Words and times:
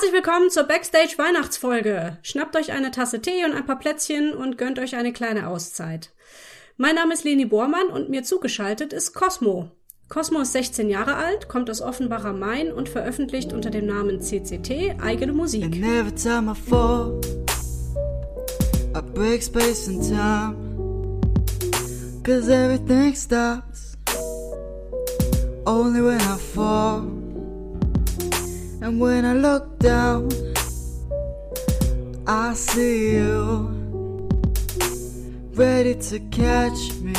Herzlich 0.00 0.24
willkommen 0.24 0.48
zur 0.48 0.62
Backstage 0.64 1.18
Weihnachtsfolge. 1.18 2.16
Schnappt 2.22 2.56
euch 2.56 2.72
eine 2.72 2.90
Tasse 2.90 3.20
Tee 3.20 3.44
und 3.44 3.52
ein 3.52 3.66
paar 3.66 3.78
Plätzchen 3.78 4.32
und 4.32 4.56
gönnt 4.56 4.78
euch 4.78 4.96
eine 4.96 5.12
kleine 5.12 5.46
Auszeit. 5.46 6.10
Mein 6.78 6.94
Name 6.94 7.12
ist 7.12 7.24
Leni 7.24 7.44
Bormann 7.44 7.88
und 7.88 8.08
mir 8.08 8.22
zugeschaltet 8.22 8.94
ist 8.94 9.12
Cosmo. 9.12 9.70
Cosmo 10.08 10.40
ist 10.40 10.52
16 10.52 10.88
Jahre 10.88 11.16
alt, 11.16 11.48
kommt 11.48 11.68
aus 11.68 11.82
Offenbach 11.82 12.24
am 12.24 12.38
Main 12.38 12.72
und 12.72 12.88
veröffentlicht 12.88 13.52
unter 13.52 13.68
dem 13.68 13.84
Namen 13.84 14.22
CCT 14.22 15.02
eigene 15.02 15.34
Musik. 15.34 15.64
And 15.64 15.74
every 15.74 16.14
time 16.14 16.50
I 16.50 16.54
fall, 16.54 17.20
I 18.96 19.02
break 19.02 19.42
space 19.42 19.86
and 19.86 20.02
time. 20.02 21.20
Cause 22.24 22.50
everything 22.50 23.14
stops 23.14 23.98
only 25.66 26.00
when 26.02 26.22
I 26.22 26.38
fall. 26.54 27.19
And 28.82 28.98
when 28.98 29.26
I 29.26 29.34
look 29.34 29.78
down, 29.78 30.30
I 32.26 32.54
see 32.54 33.16
you 33.16 33.68
ready 35.54 35.94
to 35.94 36.18
catch 36.30 36.94
me 37.02 37.12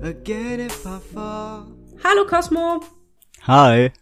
again 0.00 0.60
if 0.60 0.86
I 0.86 1.00
fall. 1.12 1.66
Hallo 2.04 2.24
Cosmo. 2.26 2.82
Hi. 3.48 3.92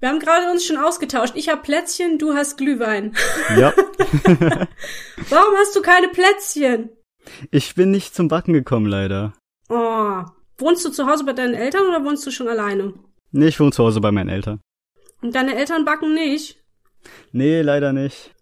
Wir 0.00 0.08
haben 0.08 0.18
gerade 0.18 0.50
uns 0.50 0.64
schon 0.64 0.78
ausgetauscht. 0.78 1.34
Ich 1.36 1.48
habe 1.48 1.62
Plätzchen, 1.62 2.18
du 2.18 2.34
hast 2.34 2.58
Glühwein. 2.58 3.14
Ja. 3.56 3.72
Warum 5.30 5.54
hast 5.58 5.76
du 5.76 5.80
keine 5.80 6.08
Plätzchen? 6.08 6.90
ich 7.50 7.74
bin 7.74 7.90
nicht 7.92 8.14
zum 8.14 8.26
Backen 8.28 8.52
gekommen, 8.52 8.86
leider. 8.86 9.32
Oh. 9.68 10.22
Wohnst 10.58 10.84
du 10.84 10.90
zu 10.90 11.06
Hause 11.06 11.24
bei 11.24 11.32
deinen 11.34 11.54
Eltern 11.54 11.86
oder 11.86 12.04
wohnst 12.04 12.26
du 12.26 12.30
schon 12.30 12.48
alleine? 12.48 12.94
Nee, 13.30 13.48
ich 13.48 13.60
wohne 13.60 13.72
zu 13.72 13.84
Hause 13.84 14.00
bei 14.00 14.10
meinen 14.10 14.28
Eltern. 14.30 14.60
Und 15.22 15.34
deine 15.34 15.56
Eltern 15.56 15.84
backen 15.84 16.14
nicht? 16.14 16.58
Nee, 17.32 17.62
leider 17.62 17.92
nicht. 17.92 18.32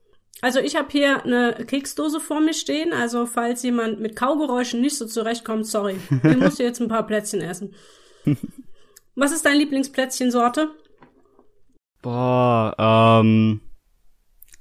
Also 0.40 0.60
ich 0.60 0.76
habe 0.76 0.88
hier 0.90 1.24
eine 1.24 1.64
Keksdose 1.66 2.20
vor 2.20 2.40
mir 2.40 2.52
stehen, 2.52 2.92
also 2.92 3.24
falls 3.24 3.62
jemand 3.62 4.00
mit 4.00 4.14
Kaugeräuschen 4.14 4.80
nicht 4.80 4.98
so 4.98 5.06
zurechtkommt, 5.06 5.66
sorry. 5.66 5.96
Ich 6.22 6.36
muss 6.36 6.58
jetzt 6.58 6.80
ein 6.80 6.88
paar 6.88 7.06
Plätzchen 7.06 7.40
essen. 7.40 7.74
Was 9.14 9.32
ist 9.32 9.46
deine 9.46 9.58
Lieblingsplätzchensorte? 9.58 10.70
Boah, 12.02 12.74
ähm, 12.78 13.60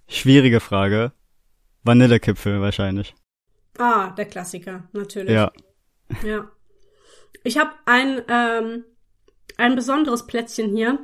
schwierige 0.07 0.59
Frage. 0.59 1.11
Vanillekipfel 1.83 2.61
wahrscheinlich. 2.61 3.13
Ah, 3.77 4.11
der 4.11 4.25
Klassiker, 4.25 4.87
natürlich. 4.93 5.33
Ja. 5.33 5.51
Ja. 6.23 6.49
Ich 7.43 7.57
habe 7.57 7.71
ein, 7.85 8.21
ähm, 8.29 8.85
ein 9.57 9.75
besonderes 9.75 10.27
Plätzchen 10.27 10.75
hier. 10.75 10.99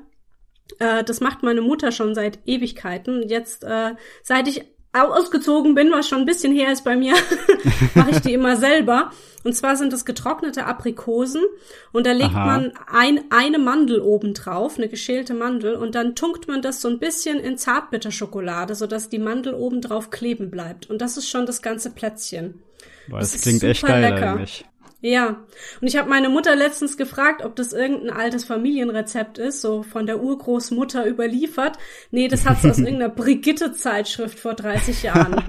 Äh, 0.80 1.04
das 1.04 1.20
macht 1.20 1.44
meine 1.44 1.62
Mutter 1.62 1.92
schon 1.92 2.14
seit 2.16 2.40
Ewigkeiten. 2.46 3.28
Jetzt, 3.28 3.64
äh, 3.64 3.96
seit 4.24 4.48
ich 4.48 4.64
ausgezogen 4.92 5.76
bin, 5.76 5.92
was 5.92 6.08
schon 6.08 6.20
ein 6.20 6.26
bisschen 6.26 6.52
her 6.54 6.72
ist 6.72 6.84
bei 6.84 6.96
mir, 6.96 7.14
mache 7.96 8.12
ich 8.12 8.22
die 8.22 8.34
immer 8.34 8.56
selber. 8.56 9.12
Und 9.44 9.56
zwar 9.56 9.76
sind 9.76 9.94
es 9.94 10.04
getrocknete 10.04 10.66
Aprikosen 10.66 11.44
und 11.92 12.08
da 12.08 12.12
legt 12.12 12.32
Aha. 12.36 12.46
man 12.46 12.74
ein, 12.92 13.24
eine 13.30 13.60
Mandel 13.60 14.02
oben 14.02 14.34
drauf, 14.34 14.78
eine 14.78 14.90
geschälte 14.90 15.34
Mandel, 15.34 15.76
und 15.76 15.96
dann 15.96 16.16
tunkt 16.16 16.48
man 16.48 16.62
das 16.62 16.82
so 16.82 16.90
ein 16.90 17.00
bisschen 17.00 17.40
in 17.40 17.58
Zartbitterschokolade, 17.58 18.76
sodass 18.76 19.10
die 19.10 19.20
Mandel 19.20 19.54
oben 19.54 19.82
drauf 19.82 20.10
kleben 20.10 20.50
bleibt. 20.50 20.90
Und 20.90 21.02
das 21.02 21.18
ist 21.18 21.30
schon 21.30 21.46
das 21.46 21.62
ganze 21.62 21.92
Plätzchen. 21.92 22.62
Boah, 23.08 23.20
Das 23.20 23.32
das, 23.32 23.36
ist 23.36 23.42
klingt 23.44 23.64
echt 23.64 23.86
geil 23.86 24.02
lecker. 24.02 24.32
eigentlich. 24.32 24.66
Ja, 25.02 25.46
und 25.80 25.88
ich 25.88 25.96
habe 25.96 26.10
meine 26.10 26.28
Mutter 26.28 26.56
letztens 26.58 26.98
gefragt, 26.98 27.44
ob 27.46 27.56
das 27.56 27.72
irgendein 27.72 28.10
altes 28.16 28.44
Familienrezept 28.44 29.38
ist, 29.38 29.62
so 29.62 29.82
von 29.82 30.06
der 30.06 30.22
Urgroßmutter 30.22 31.08
überliefert. 31.08 31.78
Nee, 32.12 32.28
das 32.28 32.46
hat 32.46 32.62
sie 32.62 32.70
aus 32.70 32.78
irgendeiner 32.80 33.10
Brigitte-Zeitschrift 33.10 34.38
vor 34.38 34.56
30 34.56 35.04
Jahren. 35.04 35.42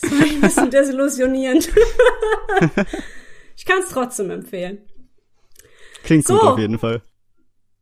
Das 0.00 0.10
war 0.10 0.26
ein 0.26 0.40
bisschen 0.40 0.70
desillusionierend. 0.70 1.68
ich 3.56 3.64
kann 3.64 3.78
es 3.78 3.88
trotzdem 3.88 4.30
empfehlen. 4.30 4.82
Klingt 6.02 6.26
So. 6.26 6.34
gut 6.34 6.42
auf 6.42 6.58
jeden 6.58 6.78
Fall. 6.78 7.02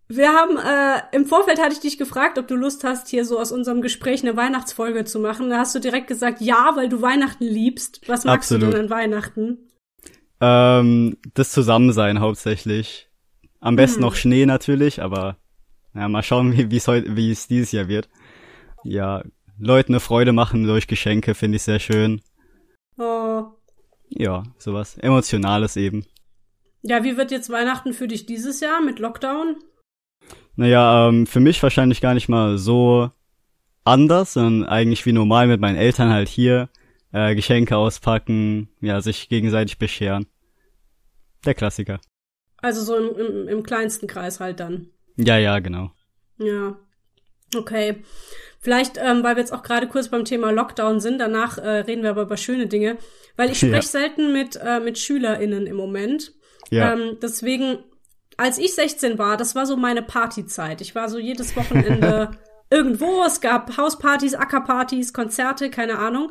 Wir 0.07 0.33
haben, 0.33 0.57
äh, 0.57 1.17
im 1.17 1.25
Vorfeld 1.25 1.61
hatte 1.61 1.73
ich 1.73 1.81
dich 1.81 1.97
gefragt, 1.97 2.37
ob 2.39 2.49
du 2.49 2.57
Lust 2.57 2.83
hast, 2.83 3.09
hier 3.09 3.25
so 3.25 3.39
aus 3.39 3.53
unserem 3.53 3.81
Gespräch 3.81 4.23
eine 4.23 4.37
Weihnachtsfolge 4.37 5.05
zu 5.05 5.21
machen. 5.21 5.51
Da 5.51 5.59
hast 5.59 5.75
du 5.75 5.79
direkt 5.79 6.09
gesagt, 6.09 6.41
ja, 6.41 6.73
weil 6.75 6.89
du 6.89 7.01
Weihnachten 7.01 7.45
liebst. 7.45 8.09
Was 8.09 8.25
magst 8.25 8.51
du 8.51 8.57
Absolut. 8.57 8.75
denn 8.75 8.85
an 8.85 8.91
Weihnachten? 8.91 9.70
Ähm, 10.41 11.17
das 11.35 11.53
Zusammensein 11.53 12.21
hauptsächlich. 12.21 13.09
Am 13.61 13.77
besten 13.77 13.97
Hm. 13.97 14.03
noch 14.03 14.15
Schnee 14.15 14.47
natürlich, 14.47 15.03
aber 15.03 15.37
ja, 15.95 16.09
mal 16.09 16.23
schauen, 16.23 16.53
wie 16.57 16.71
wie 16.71 16.77
es 16.77 16.89
heute, 16.89 17.17
wie 17.17 17.31
es 17.31 17.49
dieses 17.49 17.73
Jahr 17.73 17.89
wird. 17.89 18.09
Ja, 18.85 19.23
Leuten 19.59 19.93
eine 19.93 20.01
Freude 20.01 20.33
machen 20.33 20.65
durch 20.65 20.87
Geschenke 20.87 21.35
finde 21.35 21.57
ich 21.57 21.63
sehr 21.63 21.79
schön. 21.79 22.23
Oh. 22.97 23.45
Ja, 24.09 24.43
sowas 24.59 24.97
Emotionales 24.99 25.77
eben. 25.77 26.07
Ja, 26.83 27.05
wie 27.05 27.17
wird 27.17 27.31
jetzt 27.31 27.51
Weihnachten 27.51 27.93
für 27.93 28.09
dich 28.09 28.25
dieses 28.25 28.61
Jahr 28.61 28.81
mit 28.81 28.99
Lockdown? 28.99 29.57
Naja, 30.57 31.09
ähm, 31.09 31.27
für 31.27 31.41
mich 31.41 31.63
wahrscheinlich 31.63 32.01
gar 32.01 32.15
nicht 32.15 32.29
mal 32.29 32.57
so 32.57 33.11
anders, 33.85 34.35
sondern 34.35 34.69
eigentlich 34.69 35.05
wie 35.05 35.13
normal 35.13 35.47
mit 35.47 35.61
meinen 35.61 35.77
Eltern 35.77 36.11
halt 36.11 36.29
hier 36.29 36.71
äh, 37.13 37.35
Geschenke 37.35 37.77
auspacken, 37.77 38.69
ja, 38.81 39.01
sich 39.01 39.29
gegenseitig 39.29 39.79
bescheren. 39.79 40.27
Der 41.45 41.55
Klassiker. 41.55 42.01
Also 42.59 42.83
so 42.83 42.97
im, 42.97 43.17
im, 43.19 43.49
im 43.49 43.63
kleinsten 43.63 44.07
Kreis 44.07 44.41
halt 44.41 44.61
dann. 44.61 44.89
Ja, 45.17 45.39
ja, 45.39 45.59
genau. 45.61 45.91
Ja. 46.39 46.77
Okay. 47.57 48.03
Vielleicht, 48.61 48.99
ähm, 48.99 49.23
weil 49.25 49.37
wir 49.37 49.41
jetzt 49.41 49.53
auch 49.53 49.63
gerade 49.63 49.89
kurz 49.89 50.09
beim 50.09 50.25
Thema 50.25 50.51
Lockdown 50.53 51.01
sind, 51.01 51.19
danach 51.19 51.57
äh, 51.59 51.69
reden 51.81 52.03
wir 52.03 52.11
aber 52.11 52.23
über 52.23 52.37
schöne 52.37 52.67
Dinge. 52.67 52.99
Weil 53.37 53.51
ich 53.51 53.59
spreche 53.59 53.75
Ja. 53.77 53.83
selten 53.83 54.33
mit, 54.33 54.57
äh, 54.57 54.81
mit 54.81 54.99
SchülerInnen 54.99 55.67
im 55.67 55.77
Moment. 55.77 56.35
Ja, 56.71 56.93
Ähm, 56.93 57.17
deswegen, 57.23 57.79
als 58.37 58.59
ich 58.59 58.75
16 58.75 59.19
war, 59.19 59.37
das 59.39 59.55
war 59.55 59.65
so 59.67 59.77
meine 59.77 60.03
Partyzeit. 60.03 60.81
Ich 60.83 60.95
war 60.95 61.09
so 61.09 61.19
jedes 61.19 61.57
Wochenende 61.57 62.31
irgendwo. 62.71 63.25
Es 63.25 63.41
gab 63.41 63.77
Hauspartys, 63.79 64.35
Ackerpartys, 64.35 65.13
Konzerte, 65.15 65.71
keine 65.71 65.99
Ahnung. 65.99 66.31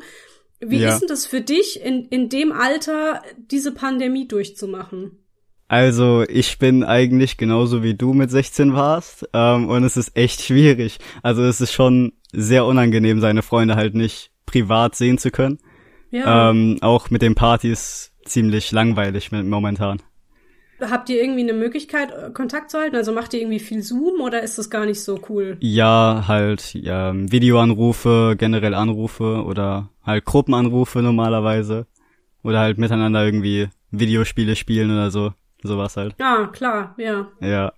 Wie 0.60 0.78
Ja. 0.78 0.90
ist 0.90 1.00
denn 1.00 1.08
das 1.08 1.26
für 1.26 1.40
dich, 1.40 1.80
in, 1.82 2.04
in 2.06 2.28
dem 2.28 2.52
Alter 2.52 3.22
diese 3.38 3.72
Pandemie 3.72 4.28
durchzumachen? 4.28 5.16
also 5.68 6.24
ich 6.28 6.58
bin 6.58 6.82
eigentlich 6.82 7.36
genauso 7.36 7.84
wie 7.84 7.94
du 7.94 8.12
mit 8.12 8.28
16 8.28 8.74
warst 8.74 9.28
ähm, 9.32 9.68
und 9.68 9.84
es 9.84 9.96
ist 9.96 10.16
echt 10.16 10.42
schwierig. 10.42 10.98
Also 11.22 11.44
es 11.44 11.60
ist 11.60 11.72
schon 11.72 12.12
sehr 12.32 12.64
unangenehm, 12.64 13.20
seine 13.20 13.42
Freunde 13.42 13.76
halt 13.76 13.94
nicht 13.94 14.32
privat 14.46 14.96
sehen 14.96 15.16
zu 15.16 15.30
können. 15.30 15.60
Ja. 16.10 16.50
Ähm, 16.50 16.78
auch 16.80 17.10
mit 17.10 17.22
den 17.22 17.36
Partys 17.36 18.12
ziemlich 18.24 18.72
langweilig 18.72 19.30
momentan. 19.30 20.02
Habt 20.80 21.08
ihr 21.10 21.20
irgendwie 21.22 21.40
eine 21.42 21.52
Möglichkeit, 21.52 22.10
äh, 22.12 22.30
Kontakt 22.32 22.70
zu 22.70 22.78
halten? 22.78 22.96
Also 22.96 23.12
macht 23.12 23.34
ihr 23.34 23.40
irgendwie 23.40 23.58
viel 23.60 23.82
Zoom 23.82 24.20
oder 24.20 24.42
ist 24.42 24.58
das 24.58 24.70
gar 24.70 24.86
nicht 24.86 25.00
so 25.02 25.20
cool? 25.28 25.56
Ja, 25.60 26.24
halt 26.28 26.74
ja, 26.74 27.12
Videoanrufe, 27.14 28.34
generell 28.38 28.74
Anrufe 28.74 29.44
oder 29.44 29.90
halt 30.04 30.24
Gruppenanrufe 30.24 31.00
normalerweise. 31.02 31.86
Oder 32.42 32.60
halt 32.60 32.78
miteinander 32.78 33.24
irgendwie 33.24 33.68
Videospiele 33.90 34.56
spielen 34.56 34.90
oder 34.90 35.10
so. 35.10 35.34
Sowas 35.62 35.96
halt. 35.96 36.14
Ja, 36.18 36.46
klar, 36.46 36.94
ja. 36.96 37.28
Ja. 37.40 37.72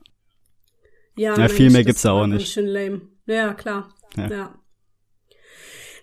Ja, 1.17 1.37
Ja, 1.37 1.49
viel 1.49 1.65
Mensch, 1.67 1.73
mehr 1.73 1.85
gibt's 1.85 2.03
da 2.03 2.13
auch 2.13 2.27
nicht. 2.27 2.53
schön 2.53 2.67
lame. 2.67 3.01
Ja, 3.27 3.55
klar. 3.55 3.89
Ja. 4.17 4.29
Ja. 4.31 4.55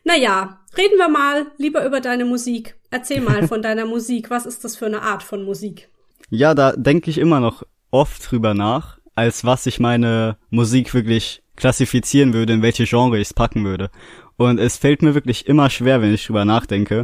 Naja, 0.03 0.59
reden 0.77 0.97
wir 0.97 1.09
mal 1.09 1.47
lieber 1.57 1.85
über 1.85 2.01
deine 2.01 2.25
Musik. 2.25 2.75
Erzähl 2.91 3.21
mal 3.21 3.47
von 3.47 3.61
deiner 3.61 3.85
Musik. 3.85 4.29
Was 4.29 4.45
ist 4.45 4.63
das 4.63 4.75
für 4.75 4.85
eine 4.87 5.01
Art 5.01 5.23
von 5.23 5.43
Musik? 5.43 5.89
Ja, 6.29 6.53
da 6.53 6.73
denke 6.73 7.09
ich 7.09 7.17
immer 7.17 7.39
noch 7.39 7.63
oft 7.91 8.29
drüber 8.29 8.53
nach, 8.53 8.99
als 9.15 9.45
was 9.45 9.65
ich 9.65 9.79
meine 9.79 10.37
Musik 10.49 10.93
wirklich 10.93 11.41
klassifizieren 11.55 12.33
würde, 12.33 12.53
in 12.53 12.61
welche 12.61 12.85
Genre 12.85 13.17
ich 13.17 13.29
es 13.29 13.33
packen 13.33 13.65
würde. 13.65 13.89
Und 14.37 14.59
es 14.59 14.77
fällt 14.77 15.01
mir 15.01 15.15
wirklich 15.15 15.47
immer 15.47 15.69
schwer, 15.69 16.01
wenn 16.01 16.13
ich 16.13 16.25
drüber 16.25 16.45
nachdenke, 16.45 17.03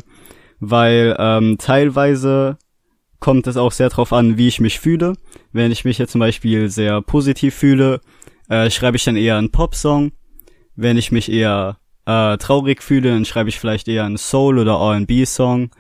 weil 0.60 1.16
ähm, 1.20 1.58
teilweise 1.60 2.58
kommt 3.20 3.48
es 3.48 3.58
auch 3.58 3.72
sehr 3.72 3.90
drauf 3.90 4.14
an, 4.14 4.38
wie 4.38 4.48
ich 4.48 4.62
mich 4.62 4.80
fühle. 4.80 5.14
Wenn 5.52 5.72
ich 5.72 5.84
mich 5.84 5.98
jetzt 5.98 6.12
zum 6.12 6.20
Beispiel 6.20 6.70
sehr 6.70 7.02
positiv 7.02 7.56
fühle, 7.56 8.02
äh, 8.50 8.70
schreibe 8.70 8.98
ich 8.98 9.04
dann 9.04 9.18
eher 9.18 9.38
einen 9.38 9.52
Popsong. 9.52 10.12
Wenn 10.76 10.98
ich 10.98 11.12
mich 11.12 11.32
eher 11.32 11.78
äh, 12.06 12.38
traurig 12.38 12.84
fühle, 12.84 13.10
dann 13.10 13.26
schreibe 13.26 13.50
ich 13.50 13.60
vielleicht 13.60 13.88
eher 13.88 14.06
einen 14.06 14.18
Soul- 14.18 14.60
oder 14.60 14.74
R&B-Song. 14.74 15.72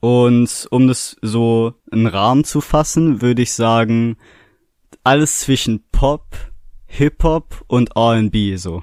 Und 0.00 0.68
um 0.70 0.86
das 0.86 1.16
so 1.22 1.74
einen 1.90 2.06
Rahmen 2.06 2.44
zu 2.44 2.60
fassen, 2.60 3.22
würde 3.22 3.42
ich 3.42 3.52
sagen, 3.52 4.16
alles 5.04 5.40
zwischen 5.40 5.84
Pop, 5.90 6.36
Hip-Hop 6.86 7.64
und 7.66 7.96
R&B 7.96 8.56
so. 8.56 8.82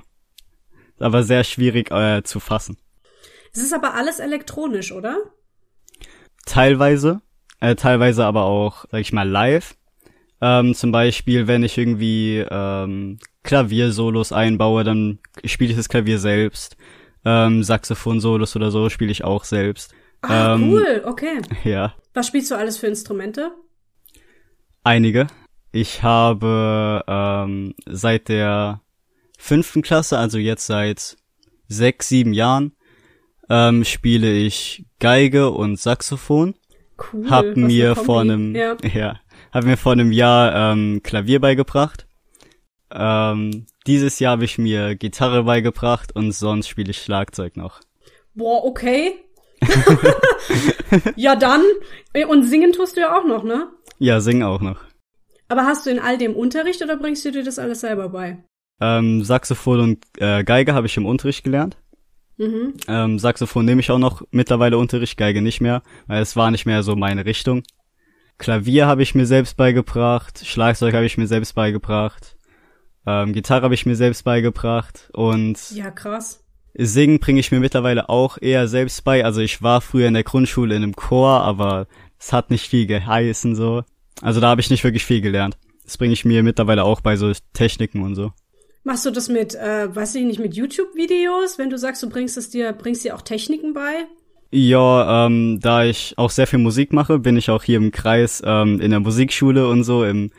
Aber 1.00 1.24
sehr 1.24 1.44
schwierig 1.44 1.92
äh, 1.92 2.24
zu 2.24 2.39
fassen. 2.39 2.77
Es 3.54 3.62
ist 3.62 3.74
aber 3.74 3.94
alles 3.94 4.19
elektronisch, 4.19 4.92
oder? 4.92 5.18
Teilweise, 6.45 7.21
äh, 7.60 7.75
teilweise 7.75 8.25
aber 8.25 8.44
auch, 8.44 8.86
sag 8.92 9.01
ich 9.01 9.13
mal, 9.13 9.27
live. 9.27 9.75
Ähm, 10.42 10.74
zum 10.74 10.92
Beispiel, 10.92 11.48
wenn 11.48 11.63
ich 11.63 11.77
irgendwie 11.77 12.45
ähm, 12.50 13.19
Klaviersolos 13.44 14.31
einbaue, 14.31 14.83
dann 14.83 15.19
spiele 15.45 15.71
ich 15.71 15.77
das 15.77 15.89
Klavier 15.89 16.19
selbst. 16.19 16.77
Ähm, 17.25 17.63
Saxophon-Solos 17.63 18.56
oder 18.56 18.71
so 18.71 18.89
spiele 18.89 19.12
ich 19.12 19.24
auch 19.24 19.44
selbst. 19.44 19.94
Ah, 20.24 20.56
ähm, 20.56 20.72
cool, 20.72 21.04
okay. 21.06 21.42
Ja, 21.64 21.94
Was 22.14 22.28
spielst 22.28 22.50
du 22.52 22.56
alles 22.56 22.78
für 22.78 22.88
Instrumente? 22.88 23.52
einige. 24.84 25.28
Ich 25.72 26.04
habe 26.04 27.04
ähm, 27.08 27.74
seit 27.86 28.30
der 28.30 28.81
fünften 29.38 29.81
Klasse, 29.81 30.18
also 30.18 30.38
jetzt 30.38 30.68
seit 30.68 31.18
sechs, 31.68 32.10
sieben 32.10 32.34
Jahren, 32.34 32.74
ähm, 33.50 33.84
spiele 33.84 34.31
ich 34.31 34.86
Geige 35.00 35.50
und 35.52 35.80
Saxophon. 35.80 36.56
Cool. 37.12 37.30
hab 37.30 37.58
mir 37.58 37.96
vor 37.96 38.22
einem 38.22 38.56
Ja. 38.56 38.78
ja. 38.94 39.20
hab 39.52 39.64
mir 39.64 39.78
vor 39.78 39.94
einem 39.94 40.12
Jahr 40.12 40.74
ähm, 40.74 41.02
Klavier 41.02 41.42
beigebracht. 41.42 42.08
Ähm, 42.92 43.66
dieses 43.88 44.20
Jahr 44.20 44.34
habe 44.34 44.46
ich 44.46 44.60
mir 44.60 44.96
Gitarre 44.96 45.44
beigebracht 45.44 46.16
und 46.16 46.31
sonst 46.34 46.68
spiele 46.68 46.92
ich 46.92 47.02
Schlagzeug 47.02 47.58
noch. 47.58 47.81
Boah, 48.36 48.64
okay. 48.64 49.16
ja, 51.15 51.36
dann. 51.36 51.62
Und 52.30 52.44
singen 52.44 52.74
tust 52.74 52.98
du 52.98 53.01
ja 53.01 53.18
auch 53.18 53.25
noch, 53.25 53.44
ne? 53.44 53.69
Ja, 54.00 54.19
sing 54.19 54.44
auch 54.44 54.62
noch. 54.62 54.81
Aber 55.48 55.65
hast 55.65 55.86
du 55.86 55.89
in 55.89 56.00
all 56.00 56.18
dem 56.18 56.36
Unterricht 56.36 56.81
oder 56.81 56.98
bringst 56.98 57.25
du 57.25 57.31
dir 57.31 57.44
das 57.44 57.60
alles 57.60 57.81
selber 57.81 58.10
bei? 58.10 58.44
Ähm, 58.81 59.24
Saxophon 59.24 59.80
und 59.80 60.06
äh, 60.18 60.44
Geige 60.44 60.74
habe 60.74 60.88
ich 60.88 60.98
im 60.98 61.06
Unterricht 61.06 61.44
gelernt. 61.44 61.77
Mhm. 62.38 62.74
Ähm, 62.88 63.19
Saxophon 63.19 63.65
nehme 63.65 63.81
ich 63.81 63.92
auch 63.92 64.00
noch 64.00 64.24
mittlerweile 64.31 64.77
Unterricht, 64.77 65.18
Geige 65.18 65.42
nicht 65.42 65.62
mehr, 65.62 65.83
weil 66.07 66.21
es 66.21 66.36
war 66.36 66.51
nicht 66.51 66.65
mehr 66.65 66.83
so 66.83 66.95
meine 66.95 67.25
Richtung. 67.25 67.63
Klavier 68.39 68.88
habe 68.88 69.04
ich 69.04 69.13
mir 69.15 69.25
selbst 69.25 69.56
beigebracht, 69.57 70.45
Schlagzeug 70.45 70.95
habe 70.95 71.06
ich 71.06 71.18
mir 71.18 71.27
selbst 71.27 71.54
beigebracht, 71.54 72.36
ähm, 73.06 73.33
Gitarre 73.33 73.63
habe 73.63 73.75
ich 73.75 73.86
mir 73.86 73.95
selbst 73.95 74.24
beigebracht 74.24 75.10
und 75.13 75.71
Ja, 75.71 75.92
krass. 75.92 76.43
Singen 76.75 77.20
bringe 77.20 77.40
ich 77.40 77.52
mir 77.52 77.60
mittlerweile 77.60 78.10
auch 78.10 78.38
eher 78.42 78.68
selbst 78.68 79.04
bei. 79.04 79.24
Also 79.24 79.42
ich 79.42 79.62
war 79.62 79.81
früher 79.81 80.08
in 80.08 80.16
der 80.16 80.24
Grundschule 80.24 80.75
in 80.75 80.84
einem 80.84 80.96
Chor, 80.96 81.42
aber 81.42 81.88
es 82.20 82.34
hat 82.34 82.50
nicht 82.50 82.68
viel 82.68 82.88
geheißen 82.88 83.56
so. 83.56 83.84
Also 84.22 84.40
da 84.40 84.48
habe 84.48 84.62
ich 84.62 84.70
nicht 84.70 84.84
wirklich 84.84 85.06
viel 85.06 85.22
gelernt. 85.22 85.58
Das 85.84 85.98
bringe 85.98 86.14
ich 86.14 86.25
mir 86.25 86.44
mittlerweile 86.44 86.84
auch 86.84 87.02
bei 87.02 87.16
so 87.16 87.31
Techniken 87.54 88.02
und 88.02 88.16
so. 88.16 88.31
Machst 88.84 89.06
du 89.06 89.12
das 89.12 89.30
mit, 89.30 89.56
äh, 89.56 89.94
weiß 89.94 90.16
ich 90.16 90.24
nicht, 90.24 90.40
mit 90.40 90.56
YouTube-Videos, 90.56 91.58
wenn 91.58 91.70
du 91.70 91.78
sagst, 91.78 92.04
du 92.04 92.10
bringst 92.10 92.38
es 92.38 92.50
dir, 92.50 92.74
bringst 92.74 93.06
dir 93.06 93.16
auch 93.16 93.22
Techniken 93.22 93.74
bei? 93.74 94.06
Ja, 94.52 95.25
ähm, 95.25 95.60
da 95.62 95.84
ich 95.84 96.14
auch 96.18 96.30
sehr 96.30 96.48
viel 96.48 96.60
Musik 96.60 96.92
mache, 96.92 97.20
bin 97.20 97.38
ich 97.38 97.50
auch 97.50 97.64
hier 97.64 97.78
im 97.78 97.92
Kreis 97.92 98.42
ähm, 98.46 98.80
in 98.81 98.92
der 98.92 99.00
Musikschule 99.00 99.68
und 99.68 99.84
so 99.84 100.04
im 100.04 100.31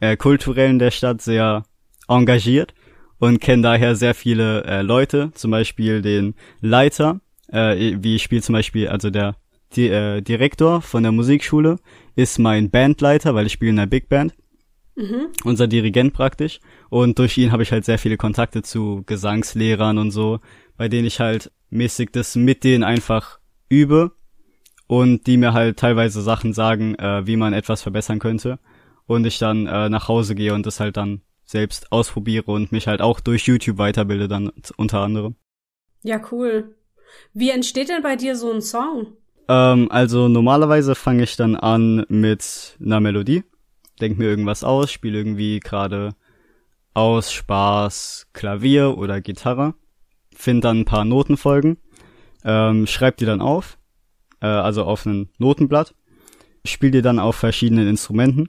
äh, 0.00 0.16
kulturellen 0.16 0.78
der 0.78 0.90
Stadt 0.90 1.22
sehr 1.22 1.64
engagiert 2.06 2.74
und 3.18 3.40
kenne 3.40 3.62
daher 3.62 3.96
sehr 3.96 4.14
viele 4.14 4.64
äh, 4.64 4.82
Leute, 4.82 5.30
zum 5.34 5.50
Beispiel 5.50 6.02
den 6.02 6.34
Leiter, 6.60 7.20
äh, 7.48 7.96
wie 8.00 8.16
ich 8.16 8.22
spiele 8.22 8.42
zum 8.42 8.54
Beispiel, 8.54 8.88
also 8.88 9.10
der 9.10 9.36
die, 9.74 9.88
äh, 9.88 10.20
Direktor 10.22 10.80
von 10.82 11.02
der 11.02 11.12
Musikschule 11.12 11.78
ist 12.14 12.38
mein 12.38 12.70
Bandleiter, 12.70 13.34
weil 13.34 13.46
ich 13.46 13.52
spiele 13.52 13.70
in 13.70 13.76
der 13.76 13.86
Big 13.86 14.08
Band, 14.08 14.34
Mhm. 14.98 15.26
unser 15.44 15.66
Dirigent 15.66 16.14
praktisch. 16.14 16.60
Und 16.88 17.18
durch 17.18 17.36
ihn 17.36 17.52
habe 17.52 17.62
ich 17.62 17.70
halt 17.72 17.84
sehr 17.84 17.98
viele 17.98 18.16
Kontakte 18.16 18.62
zu 18.62 19.02
Gesangslehrern 19.04 19.98
und 19.98 20.10
so, 20.10 20.40
bei 20.78 20.88
denen 20.88 21.06
ich 21.06 21.20
halt 21.20 21.52
mäßig 21.68 22.10
das 22.12 22.34
mit 22.34 22.64
denen 22.64 22.82
einfach 22.82 23.38
übe 23.68 24.12
und 24.86 25.26
die 25.26 25.36
mir 25.36 25.52
halt 25.52 25.78
teilweise 25.78 26.22
Sachen 26.22 26.54
sagen, 26.54 26.94
äh, 26.94 27.26
wie 27.26 27.36
man 27.36 27.52
etwas 27.52 27.82
verbessern 27.82 28.20
könnte. 28.20 28.58
Und 29.06 29.26
ich 29.26 29.38
dann 29.38 29.66
äh, 29.66 29.88
nach 29.90 30.08
Hause 30.08 30.34
gehe 30.34 30.54
und 30.54 30.64
das 30.64 30.80
halt 30.80 30.96
dann 30.96 31.20
selbst 31.46 31.92
ausprobiere 31.92 32.50
und 32.50 32.72
mich 32.72 32.88
halt 32.88 33.00
auch 33.00 33.20
durch 33.20 33.46
YouTube 33.46 33.78
weiterbilde 33.78 34.28
dann 34.28 34.52
unter 34.76 35.00
anderem. 35.00 35.36
Ja, 36.02 36.20
cool. 36.30 36.76
Wie 37.32 37.50
entsteht 37.50 37.88
denn 37.88 38.02
bei 38.02 38.16
dir 38.16 38.36
so 38.36 38.52
ein 38.52 38.60
Song? 38.60 39.16
Ähm, 39.48 39.90
also 39.90 40.28
normalerweise 40.28 40.94
fange 40.94 41.22
ich 41.22 41.36
dann 41.36 41.56
an 41.56 42.04
mit 42.08 42.76
einer 42.84 43.00
Melodie, 43.00 43.44
denk 44.00 44.18
mir 44.18 44.26
irgendwas 44.26 44.64
aus, 44.64 44.90
spiele 44.90 45.18
irgendwie 45.18 45.60
gerade 45.60 46.14
aus 46.94 47.32
Spaß 47.32 48.28
Klavier 48.32 48.98
oder 48.98 49.20
Gitarre, 49.20 49.74
find 50.34 50.64
dann 50.64 50.80
ein 50.80 50.84
paar 50.84 51.04
Notenfolgen, 51.04 51.78
ähm, 52.44 52.86
schreib 52.86 53.18
die 53.18 53.26
dann 53.26 53.40
auf, 53.40 53.78
äh, 54.40 54.46
also 54.46 54.84
auf 54.84 55.06
ein 55.06 55.28
Notenblatt, 55.38 55.94
spiel 56.64 56.90
die 56.90 57.02
dann 57.02 57.18
auf 57.18 57.36
verschiedenen 57.36 57.86
Instrumenten 57.86 58.48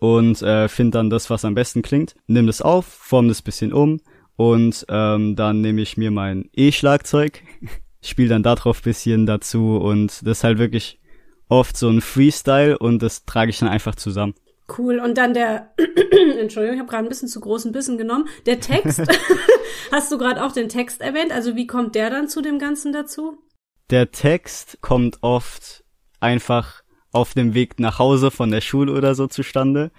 und 0.00 0.42
äh, 0.42 0.68
find 0.68 0.94
dann 0.94 1.10
das, 1.10 1.30
was 1.30 1.44
am 1.44 1.54
besten 1.54 1.82
klingt, 1.82 2.14
nimm 2.26 2.46
das 2.46 2.62
auf, 2.62 2.86
form 2.86 3.28
das 3.28 3.42
bisschen 3.42 3.72
um 3.72 4.00
und 4.36 4.86
ähm, 4.88 5.36
dann 5.36 5.60
nehme 5.60 5.80
ich 5.80 5.96
mir 5.96 6.10
mein 6.10 6.48
E-Schlagzeug, 6.54 7.42
spiel 8.02 8.28
dann 8.28 8.42
darauf 8.42 8.82
bisschen 8.82 9.26
dazu 9.26 9.76
und 9.76 10.26
das 10.26 10.38
ist 10.38 10.44
halt 10.44 10.58
wirklich 10.58 11.00
oft 11.48 11.76
so 11.76 11.88
ein 11.88 12.00
Freestyle 12.00 12.78
und 12.78 13.02
das 13.02 13.24
trage 13.24 13.50
ich 13.50 13.58
dann 13.58 13.68
einfach 13.68 13.94
zusammen. 13.94 14.34
Cool. 14.76 14.98
Und 15.00 15.16
dann 15.16 15.32
der, 15.32 15.72
Entschuldigung, 16.38 16.74
ich 16.74 16.80
habe 16.80 16.90
gerade 16.90 17.06
ein 17.06 17.08
bisschen 17.08 17.28
zu 17.28 17.40
großen 17.40 17.72
Bissen 17.72 17.96
genommen. 17.96 18.28
Der 18.44 18.60
Text, 18.60 19.00
hast 19.92 20.12
du 20.12 20.18
gerade 20.18 20.44
auch 20.44 20.52
den 20.52 20.68
Text 20.68 21.00
erwähnt? 21.00 21.32
Also 21.32 21.56
wie 21.56 21.66
kommt 21.66 21.94
der 21.94 22.10
dann 22.10 22.28
zu 22.28 22.42
dem 22.42 22.58
Ganzen 22.58 22.92
dazu? 22.92 23.38
Der 23.90 24.10
Text 24.10 24.78
kommt 24.82 25.18
oft 25.22 25.84
einfach 26.20 26.82
auf 27.12 27.34
dem 27.34 27.54
Weg 27.54 27.80
nach 27.80 27.98
Hause 27.98 28.30
von 28.30 28.50
der 28.50 28.60
Schule 28.60 28.92
oder 28.92 29.14
so 29.14 29.26
zustande, 29.26 29.90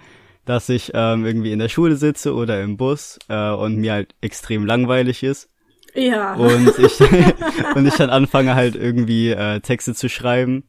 dass 0.44 0.68
ich 0.68 0.92
ähm, 0.94 1.24
irgendwie 1.26 1.52
in 1.52 1.58
der 1.58 1.68
Schule 1.68 1.96
sitze 1.96 2.34
oder 2.34 2.62
im 2.62 2.76
Bus 2.76 3.18
äh, 3.28 3.50
und 3.50 3.76
mir 3.76 3.92
halt 3.92 4.14
extrem 4.20 4.64
langweilig 4.64 5.22
ist 5.22 5.48
Ja. 5.94 6.34
und 6.34 6.68
ich 6.78 7.00
und 7.74 7.86
ich 7.86 7.94
dann 7.94 8.10
anfange 8.10 8.54
halt 8.54 8.74
irgendwie 8.76 9.30
äh, 9.30 9.60
Texte 9.60 9.94
zu 9.94 10.08
schreiben. 10.08 10.64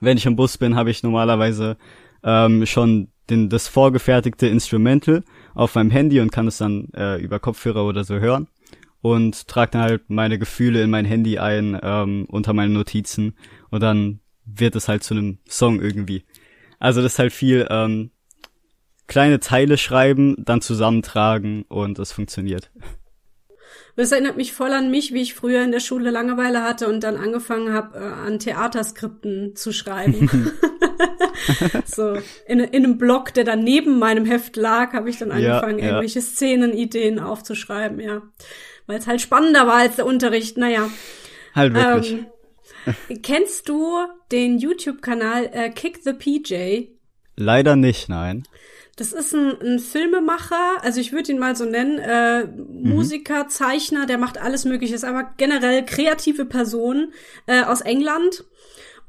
Wenn 0.00 0.16
ich 0.16 0.26
im 0.26 0.36
Bus 0.36 0.58
bin, 0.58 0.76
habe 0.76 0.90
ich 0.90 1.02
normalerweise 1.02 1.76
ähm, 2.22 2.66
schon 2.66 3.08
den, 3.28 3.48
das 3.48 3.68
vorgefertigte 3.68 4.46
Instrumental 4.46 5.22
auf 5.54 5.74
meinem 5.74 5.90
Handy 5.90 6.20
und 6.20 6.32
kann 6.32 6.46
es 6.48 6.58
dann 6.58 6.88
äh, 6.94 7.20
über 7.20 7.38
Kopfhörer 7.38 7.84
oder 7.86 8.04
so 8.04 8.16
hören 8.18 8.48
und 9.02 9.48
trage 9.48 9.72
dann 9.72 9.82
halt 9.82 10.10
meine 10.10 10.38
Gefühle 10.38 10.82
in 10.82 10.90
mein 10.90 11.04
Handy 11.06 11.38
ein 11.38 11.78
ähm, 11.82 12.26
unter 12.28 12.52
meine 12.52 12.72
Notizen 12.72 13.34
und 13.70 13.82
dann 13.82 14.19
wird 14.54 14.76
es 14.76 14.88
halt 14.88 15.02
zu 15.02 15.14
einem 15.14 15.38
Song 15.48 15.80
irgendwie. 15.80 16.24
Also 16.78 17.02
das 17.02 17.12
ist 17.14 17.18
halt 17.18 17.32
viel 17.32 17.66
ähm, 17.70 18.10
kleine 19.06 19.40
Teile 19.40 19.76
schreiben, 19.76 20.36
dann 20.38 20.62
zusammentragen 20.62 21.64
und 21.68 21.98
es 21.98 22.12
funktioniert. 22.12 22.70
Das 23.96 24.12
erinnert 24.12 24.36
mich 24.36 24.52
voll 24.52 24.70
an 24.70 24.90
mich, 24.90 25.12
wie 25.12 25.20
ich 25.20 25.34
früher 25.34 25.62
in 25.62 25.72
der 25.72 25.80
Schule 25.80 26.10
Langeweile 26.10 26.62
hatte 26.62 26.88
und 26.88 27.02
dann 27.04 27.16
angefangen 27.16 27.72
habe, 27.72 27.98
äh, 27.98 28.02
an 28.02 28.38
Theaterskripten 28.38 29.56
zu 29.56 29.72
schreiben. 29.72 30.30
so, 31.84 32.14
in, 32.46 32.60
in 32.60 32.84
einem 32.84 32.98
Blog, 32.98 33.34
der 33.34 33.44
dann 33.44 33.62
neben 33.64 33.98
meinem 33.98 34.24
Heft 34.24 34.56
lag, 34.56 34.92
habe 34.92 35.10
ich 35.10 35.18
dann 35.18 35.28
Ja, 35.28 35.34
angefangen, 35.34 35.78
ja. 35.80 35.86
irgendwelche 35.86 36.22
Szenenideen 36.22 37.18
aufzuschreiben, 37.18 38.00
ja. 38.00 38.22
Weil 38.86 38.98
es 38.98 39.06
halt 39.06 39.20
spannender 39.20 39.66
war 39.66 39.76
als 39.76 39.96
der 39.96 40.06
Unterricht, 40.06 40.56
naja. 40.56 40.88
Halt 41.54 41.74
wirklich. 41.74 42.12
Ähm, 42.12 42.26
kennst 43.22 43.68
du 43.68 43.98
den 44.32 44.58
YouTube-Kanal 44.58 45.50
äh, 45.52 45.70
Kick 45.70 46.00
the 46.02 46.12
PJ? 46.12 46.88
Leider 47.36 47.76
nicht, 47.76 48.08
nein. 48.08 48.44
Das 48.96 49.12
ist 49.12 49.32
ein, 49.34 49.56
ein 49.62 49.78
Filmemacher, 49.78 50.82
also 50.82 51.00
ich 51.00 51.12
würde 51.12 51.32
ihn 51.32 51.38
mal 51.38 51.56
so 51.56 51.64
nennen, 51.64 51.98
äh, 51.98 52.44
Musiker, 52.44 53.48
Zeichner, 53.48 54.04
der 54.04 54.18
macht 54.18 54.36
alles 54.36 54.66
Mögliche, 54.66 54.94
ist 54.94 55.04
aber 55.04 55.30
generell 55.38 55.86
kreative 55.86 56.44
Person 56.44 57.12
äh, 57.46 57.62
aus 57.62 57.80
England. 57.80 58.44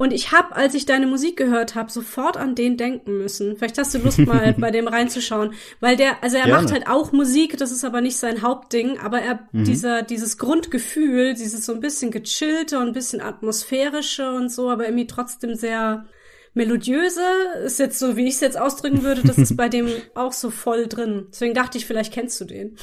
Und 0.01 0.13
ich 0.13 0.31
habe, 0.31 0.55
als 0.55 0.73
ich 0.73 0.87
deine 0.87 1.05
Musik 1.05 1.37
gehört 1.37 1.75
habe, 1.75 1.91
sofort 1.91 2.35
an 2.35 2.55
den 2.55 2.75
denken 2.75 3.19
müssen. 3.19 3.55
Vielleicht 3.55 3.77
hast 3.77 3.93
du 3.93 3.99
Lust, 3.99 4.17
mal 4.17 4.51
bei 4.57 4.71
dem 4.71 4.87
reinzuschauen. 4.87 5.53
Weil 5.79 5.95
der, 5.95 6.23
also 6.23 6.37
er 6.37 6.45
Gerne. 6.45 6.59
macht 6.59 6.73
halt 6.73 6.87
auch 6.87 7.11
Musik, 7.11 7.55
das 7.59 7.71
ist 7.71 7.85
aber 7.85 8.01
nicht 8.01 8.17
sein 8.17 8.41
Hauptding, 8.41 8.97
aber 8.97 9.21
er, 9.21 9.47
dieser, 9.51 10.01
dieses 10.01 10.39
Grundgefühl, 10.39 11.35
dieses 11.35 11.67
so 11.67 11.75
ein 11.75 11.81
bisschen 11.81 12.09
gechillte 12.09 12.79
und 12.79 12.87
ein 12.87 12.93
bisschen 12.93 13.21
atmosphärische 13.21 14.31
und 14.31 14.51
so, 14.51 14.71
aber 14.71 14.85
irgendwie 14.85 15.05
trotzdem 15.05 15.53
sehr 15.53 16.07
melodiöse, 16.55 17.21
ist 17.63 17.77
jetzt 17.77 17.99
so, 17.99 18.17
wie 18.17 18.27
ich 18.27 18.33
es 18.33 18.41
jetzt 18.41 18.59
ausdrücken 18.59 19.03
würde, 19.03 19.21
das 19.21 19.37
ist 19.37 19.55
bei 19.55 19.69
dem 19.69 19.87
auch 20.15 20.33
so 20.33 20.49
voll 20.49 20.87
drin. 20.87 21.27
Deswegen 21.29 21.53
dachte 21.53 21.77
ich, 21.77 21.85
vielleicht 21.85 22.11
kennst 22.11 22.41
du 22.41 22.45
den. 22.45 22.75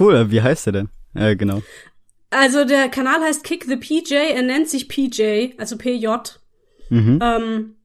Cool, 0.00 0.32
wie 0.32 0.42
heißt 0.42 0.66
der 0.66 0.72
denn? 0.72 0.88
Äh, 1.14 1.36
genau. 1.36 1.62
Also 2.32 2.64
der 2.64 2.88
Kanal 2.88 3.20
heißt 3.20 3.44
Kick 3.44 3.64
the 3.64 3.76
PJ, 3.76 4.14
er 4.14 4.42
nennt 4.42 4.68
sich 4.68 4.88
PJ, 4.88 5.50
also 5.58 5.76
PJ. 5.76 6.06
Mhm. 6.88 7.18
Ähm, 7.22 7.76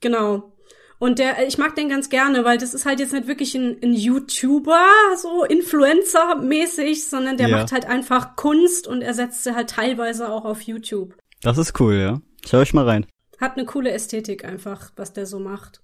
genau. 0.00 0.52
Und 1.00 1.18
der, 1.18 1.46
ich 1.46 1.58
mag 1.58 1.74
den 1.76 1.88
ganz 1.88 2.08
gerne, 2.08 2.44
weil 2.44 2.58
das 2.58 2.74
ist 2.74 2.86
halt 2.86 3.00
jetzt 3.00 3.12
nicht 3.12 3.26
wirklich 3.26 3.54
ein, 3.54 3.76
ein 3.82 3.92
YouTuber, 3.94 4.84
so 5.16 5.44
Influencer-mäßig, 5.44 7.08
sondern 7.08 7.36
der 7.36 7.48
Ja. 7.48 7.56
macht 7.58 7.72
halt 7.72 7.86
einfach 7.86 8.36
Kunst 8.36 8.86
und 8.86 9.02
er 9.02 9.14
setzt 9.14 9.44
sie 9.44 9.54
halt 9.54 9.70
teilweise 9.70 10.28
auch 10.28 10.44
auf 10.44 10.62
YouTube. 10.62 11.14
Das 11.42 11.58
ist 11.58 11.78
cool, 11.80 11.94
ja. 11.94 12.20
Schau 12.48 12.60
ich 12.62 12.74
mal 12.74 12.84
rein. 12.84 13.06
Hat 13.40 13.56
eine 13.56 13.64
coole 13.66 13.90
Ästhetik 13.90 14.44
einfach, 14.44 14.90
was 14.96 15.12
der 15.12 15.26
so 15.26 15.38
macht. 15.38 15.80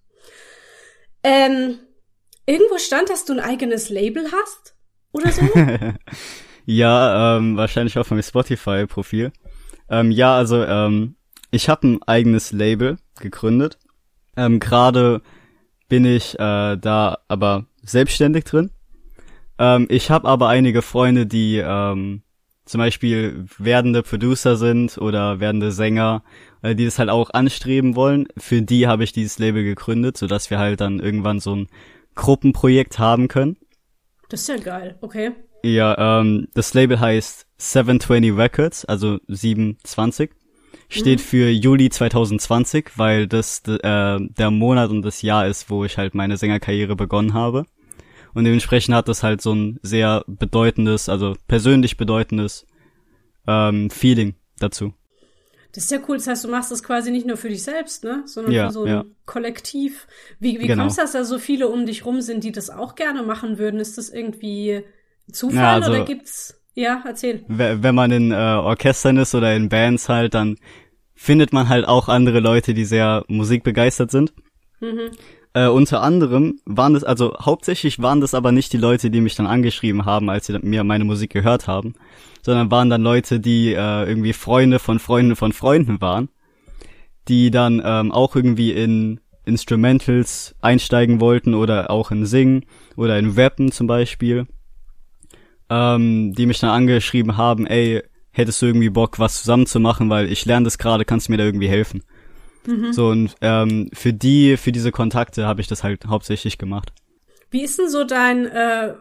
Ähm, 1.23 1.79
irgendwo 2.47 2.79
stand, 2.79 3.09
dass 3.09 3.25
du 3.25 3.33
ein 3.33 3.41
eigenes 3.41 3.89
Label 3.91 4.27
hast? 4.33 4.75
oder 5.13 5.31
so? 5.31 5.43
ja, 6.67 7.37
ähm, 7.37 7.57
wahrscheinlich 7.57 7.99
auf 7.99 8.11
meinem 8.11 8.23
Spotify-Profil. 8.23 9.33
Ähm, 9.89 10.11
ja, 10.11 10.37
also 10.37 10.63
ähm, 10.65 11.17
ich 11.51 11.69
habe 11.69 11.87
ein 11.87 12.03
eigenes 12.03 12.53
Label 12.53 12.97
gegründet. 13.21 13.79
Ähm, 14.37 14.61
Gerade 14.61 15.23
bin 15.89 16.05
ich 16.05 16.35
äh, 16.35 16.77
da 16.77 17.19
aber 17.29 17.67
selbstständig 17.83 18.45
drin. 18.45 18.71
Ähm, 19.59 19.87
ich 19.91 20.11
habe 20.11 20.29
aber 20.29 20.49
einige 20.49 20.83
Freunde, 20.83 21.27
die 21.27 21.59
ähm, 21.59 22.23
zum 22.65 22.79
Beispiel 22.79 23.45
werdende 23.59 24.03
Producer 24.03 24.57
sind 24.57 24.99
oder 24.99 25.39
werdende 25.39 25.71
Sänger, 25.71 26.23
äh, 26.63 26.75
die 26.75 26.87
das 26.87 26.99
halt 26.99 27.11
auch 27.11 27.31
anstreben 27.31 27.95
wollen. 27.95 28.27
Für 28.37 28.63
die 28.63 28.87
habe 28.87 29.05
ich 29.05 29.13
dieses 29.13 29.39
Label 29.39 29.63
gegründet, 29.63 30.17
sodass 30.17 30.51
wir 30.51 30.59
halt 30.59 30.81
dann 30.81 30.99
irgendwann 30.99 31.41
so 31.41 31.55
ein 31.55 31.69
Gruppenprojekt 32.15 32.99
haben 32.99 33.29
können. 33.29 33.57
Das 34.29 34.43
ist 34.43 34.49
ja 34.49 34.57
geil, 34.57 34.97
okay. 35.01 35.33
Ja, 35.63 36.21
ähm, 36.21 36.49
das 36.55 36.75
Label 36.75 37.01
heißt 37.01 37.47
720 37.57 38.37
Records, 38.37 38.85
also 38.85 39.19
720. 39.29 40.31
Steht 40.89 41.19
mhm. 41.19 41.23
für 41.23 41.51
Juli 41.51 41.89
2020, 41.89 42.91
weil 42.97 43.27
das 43.27 43.63
äh, 43.67 44.19
der 44.21 44.51
Monat 44.51 44.91
und 44.91 45.03
das 45.03 45.23
Jahr 45.23 45.47
ist, 45.47 45.71
wo 45.71 45.85
ich 45.85 45.97
halt 45.97 46.15
meine 46.15 46.37
Sängerkarriere 46.37 46.97
begonnen 46.97 47.33
habe. 47.33 47.65
Und 48.35 48.45
dementsprechend 48.45 48.95
hat 48.95 49.09
das 49.09 49.23
halt 49.23 49.41
so 49.41 49.55
ein 49.55 49.79
sehr 49.83 50.25
bedeutendes, 50.27 51.09
also 51.09 51.37
persönlich 51.47 51.97
bedeutendes 51.97 52.67
ähm, 53.47 53.91
Feeling 53.91 54.35
dazu. 54.59 54.93
Das 55.75 55.85
ist 55.85 55.91
ja 55.91 55.99
cool. 56.09 56.17
Das 56.19 56.27
heißt, 56.29 56.45
du 56.45 56.49
machst 56.49 56.71
das 56.71 56.83
quasi 56.83 57.11
nicht 57.11 57.27
nur 57.27 57.37
für 57.37 57.49
dich 57.49 57.63
selbst, 57.65 58.05
ne? 58.05 58.23
Sondern 58.27 58.53
ja, 58.53 58.67
für 58.67 58.73
so 58.73 58.85
ein 58.85 58.89
ja. 58.89 59.05
Kollektiv. 59.27 60.07
Wie, 60.39 60.61
wie 60.61 60.67
Genau. 60.69 60.83
kommst 60.85 60.99
du, 60.99 61.03
dass 61.03 61.13
da 61.13 61.25
so 61.25 61.39
viele 61.39 61.69
um 61.69 61.85
dich 61.85 62.05
rum 62.07 62.21
sind, 62.21 62.45
die 62.45 62.53
das 62.53 62.71
auch 62.71 62.95
gerne 62.95 63.23
machen 63.25 63.59
würden? 63.59 63.81
Ist 63.81 63.99
das 63.99 64.09
irgendwie 64.11 64.85
Zufall 65.33 65.57
Ja, 65.59 65.73
also- 65.75 65.91
oder 65.91 66.05
gibt's. 66.05 66.61
Ja, 66.77 67.03
erzähl. 67.07 67.45
Wenn 67.47 67.95
man 67.95 68.11
in 68.11 68.33
äh, 68.33 68.35
Orchestern 68.35 69.17
ist 69.17 69.35
oder 69.35 69.55
in 69.55 69.69
Bands 69.69 70.09
halt, 70.09 70.35
dann 70.35 70.57
findet 71.15 71.53
man 71.53 71.69
halt 71.69 71.87
auch 71.87 72.09
andere 72.09 72.41
Leute, 72.41 72.75
die 72.75 72.85
sehr 72.85 73.25
musikbegeistert 73.29 74.11
sind. 74.11 74.33
Mhm. 74.81 75.11
Äh, 75.55 75.69
unter 75.69 76.03
anderem 76.03 76.59
waren 76.67 76.95
das, 76.95 77.05
also 77.05 77.37
hauptsächlich 77.41 78.03
waren 78.03 78.21
das 78.21 78.35
aber 78.35 78.51
nicht 78.51 78.73
die 78.73 78.77
Leute, 78.77 79.09
die 79.09 79.21
mich 79.21 79.37
dann 79.37 79.47
angeschrieben 79.47 80.05
haben, 80.05 80.29
als 80.29 80.47
sie 80.47 80.59
mir 80.61 80.83
meine 80.83 81.05
Musik 81.05 81.31
gehört 81.31 81.69
haben, 81.69 81.95
sondern 82.43 82.73
waren 82.73 82.91
dann 82.91 83.03
Leute, 83.03 83.39
die 83.39 83.73
äh, 83.73 84.05
irgendwie 84.05 84.33
Freunde 84.33 84.81
von 84.81 84.99
Freunden 84.99 85.37
von 85.37 85.53
Freunden 85.53 86.01
waren, 86.01 86.29
die 87.29 87.53
dann 87.53 87.81
ähm, 87.85 88.11
auch 88.11 88.35
irgendwie 88.35 88.73
in 88.73 89.21
Instrumentals 89.45 90.57
einsteigen 90.61 91.21
wollten 91.21 91.55
oder 91.55 91.89
auch 91.89 92.11
in 92.11 92.27
Singen 92.27 92.65
oder 92.97 93.17
in 93.17 93.31
Rappen 93.31 93.71
zum 93.71 93.87
Beispiel, 93.87 94.49
ähm, 95.71 96.33
die 96.33 96.47
mich 96.47 96.59
dann 96.59 96.71
angeschrieben 96.71 97.37
haben, 97.37 97.67
ey, 97.69 98.03
hättest 98.33 98.61
du 98.61 98.67
irgendwie 98.67 98.91
Bock, 98.91 99.21
was 99.21 99.41
zusammen 99.41 99.67
zu 99.67 99.79
machen, 99.79 100.11
weil 100.11 100.33
ich 100.33 100.45
lerne 100.47 100.65
das 100.65 100.79
gerade, 100.79 101.05
kannst 101.05 101.29
du 101.29 101.33
mir 101.33 101.39
da 101.39 101.45
irgendwie 101.45 101.69
helfen? 101.69 102.03
So 102.93 103.09
und 103.09 103.35
ähm, 103.41 103.91
für 103.93 104.13
die, 104.13 104.57
für 104.57 104.73
diese 104.73 104.91
Kontakte 104.93 105.47
habe 105.47 105.61
ich 105.61 105.67
das 105.69 105.85
halt 105.85 106.07
hauptsächlich 106.07 106.59
gemacht. 106.59 106.93
Wie 107.51 107.63
ist 107.63 107.79
denn 107.79 107.89
so 107.89 108.05
dein, 108.05 108.47
äh, 108.47 108.95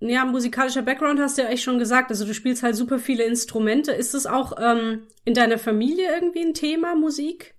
ja, 0.00 0.24
musikalischer 0.24 0.82
Background 0.82 1.18
hast 1.20 1.36
du 1.38 1.42
ja 1.42 1.48
echt 1.48 1.62
schon 1.64 1.78
gesagt. 1.78 2.10
Also 2.10 2.24
du 2.26 2.34
spielst 2.34 2.62
halt 2.62 2.76
super 2.76 2.98
viele 2.98 3.24
Instrumente. 3.24 3.92
Ist 3.92 4.14
es 4.14 4.26
auch 4.26 4.52
ähm, 4.62 5.00
in 5.24 5.34
deiner 5.34 5.58
Familie 5.58 6.14
irgendwie 6.14 6.42
ein 6.44 6.54
Thema, 6.54 6.94
Musik? 6.94 7.54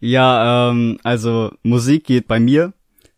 Ja, 0.00 0.70
ähm, 0.70 0.98
also 1.02 1.50
Musik 1.62 2.04
geht 2.04 2.28
bei 2.28 2.40
mir 2.40 2.72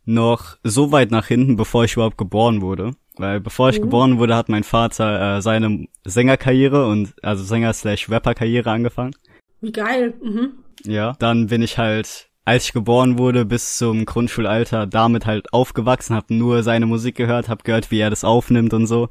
noch 0.04 0.56
so 0.64 0.90
weit 0.90 1.10
nach 1.10 1.26
hinten, 1.26 1.56
bevor 1.56 1.84
ich 1.84 1.92
überhaupt 1.94 2.18
geboren 2.18 2.60
wurde. 2.62 2.92
Weil 3.16 3.38
bevor 3.40 3.68
ich 3.68 3.78
Oh. 3.78 3.82
geboren 3.82 4.18
wurde, 4.18 4.34
hat 4.34 4.48
mein 4.48 4.64
Vater 4.64 5.36
äh, 5.36 5.42
seine 5.42 5.86
Sängerkarriere 6.04 6.86
und 6.88 7.12
also 7.22 7.44
Sänger 7.44 7.72
slash 7.74 8.08
Rapper-Karriere 8.08 8.70
angefangen. 8.70 9.14
Wie 9.60 9.72
geil. 9.72 10.14
Mhm. 10.22 10.52
Ja. 10.84 11.14
Dann 11.18 11.46
bin 11.48 11.62
ich 11.62 11.78
halt, 11.78 12.28
als 12.44 12.66
ich 12.66 12.72
geboren 12.72 13.18
wurde, 13.18 13.44
bis 13.44 13.76
zum 13.76 14.04
Grundschulalter 14.04 14.86
damit 14.86 15.26
halt 15.26 15.52
aufgewachsen, 15.52 16.14
hab 16.14 16.30
nur 16.30 16.62
seine 16.62 16.86
Musik 16.86 17.16
gehört, 17.16 17.48
hab 17.48 17.64
gehört, 17.64 17.90
wie 17.90 18.00
er 18.00 18.10
das 18.10 18.24
aufnimmt 18.24 18.74
und 18.74 18.86
so. 18.86 19.08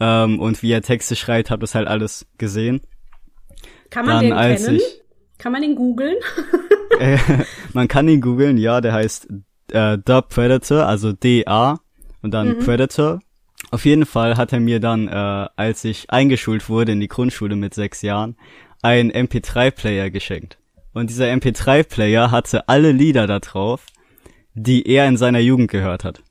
Ähm, 0.00 0.40
und 0.40 0.62
wie 0.62 0.72
er 0.72 0.82
Texte 0.82 1.16
schreibt, 1.16 1.50
hab 1.50 1.60
das 1.60 1.74
halt 1.74 1.88
alles 1.88 2.26
gesehen. 2.38 2.80
Kann 3.90 4.06
man 4.06 4.16
Dann 4.16 4.24
den 4.24 4.32
als 4.32 4.64
kennen? 4.64 4.76
ich 4.76 5.02
Kann 5.38 5.52
man 5.52 5.62
den 5.62 5.74
googeln? 5.76 6.16
Äh, 6.98 7.18
man 7.72 7.88
kann 7.88 8.08
ihn 8.08 8.20
googeln, 8.20 8.58
ja, 8.58 8.82
der 8.82 8.92
heißt 8.92 9.28
äh, 9.72 9.96
The 10.06 10.20
Predator, 10.28 10.84
also 10.86 11.12
D-A 11.12 11.78
und 12.20 12.34
dann 12.34 12.58
Predator. 12.58 13.20
Auf 13.70 13.84
jeden 13.84 14.04
Fall 14.04 14.36
hat 14.36 14.52
er 14.52 14.60
mir 14.60 14.80
dann, 14.80 15.08
äh, 15.08 15.48
als 15.56 15.84
ich 15.84 16.10
eingeschult 16.10 16.68
wurde 16.68 16.92
in 16.92 17.00
die 17.00 17.08
Grundschule 17.08 17.56
mit 17.56 17.74
sechs 17.74 18.02
Jahren, 18.02 18.36
einen 18.82 19.12
MP3-Player 19.12 20.10
geschenkt. 20.10 20.58
Und 20.92 21.10
dieser 21.10 21.26
MP3-Player 21.26 22.30
hatte 22.30 22.68
alle 22.68 22.92
Lieder 22.92 23.26
da 23.26 23.38
drauf, 23.38 23.86
die 24.54 24.86
er 24.86 25.06
in 25.06 25.16
seiner 25.16 25.38
Jugend 25.38 25.70
gehört 25.70 26.04
hat. 26.04 26.22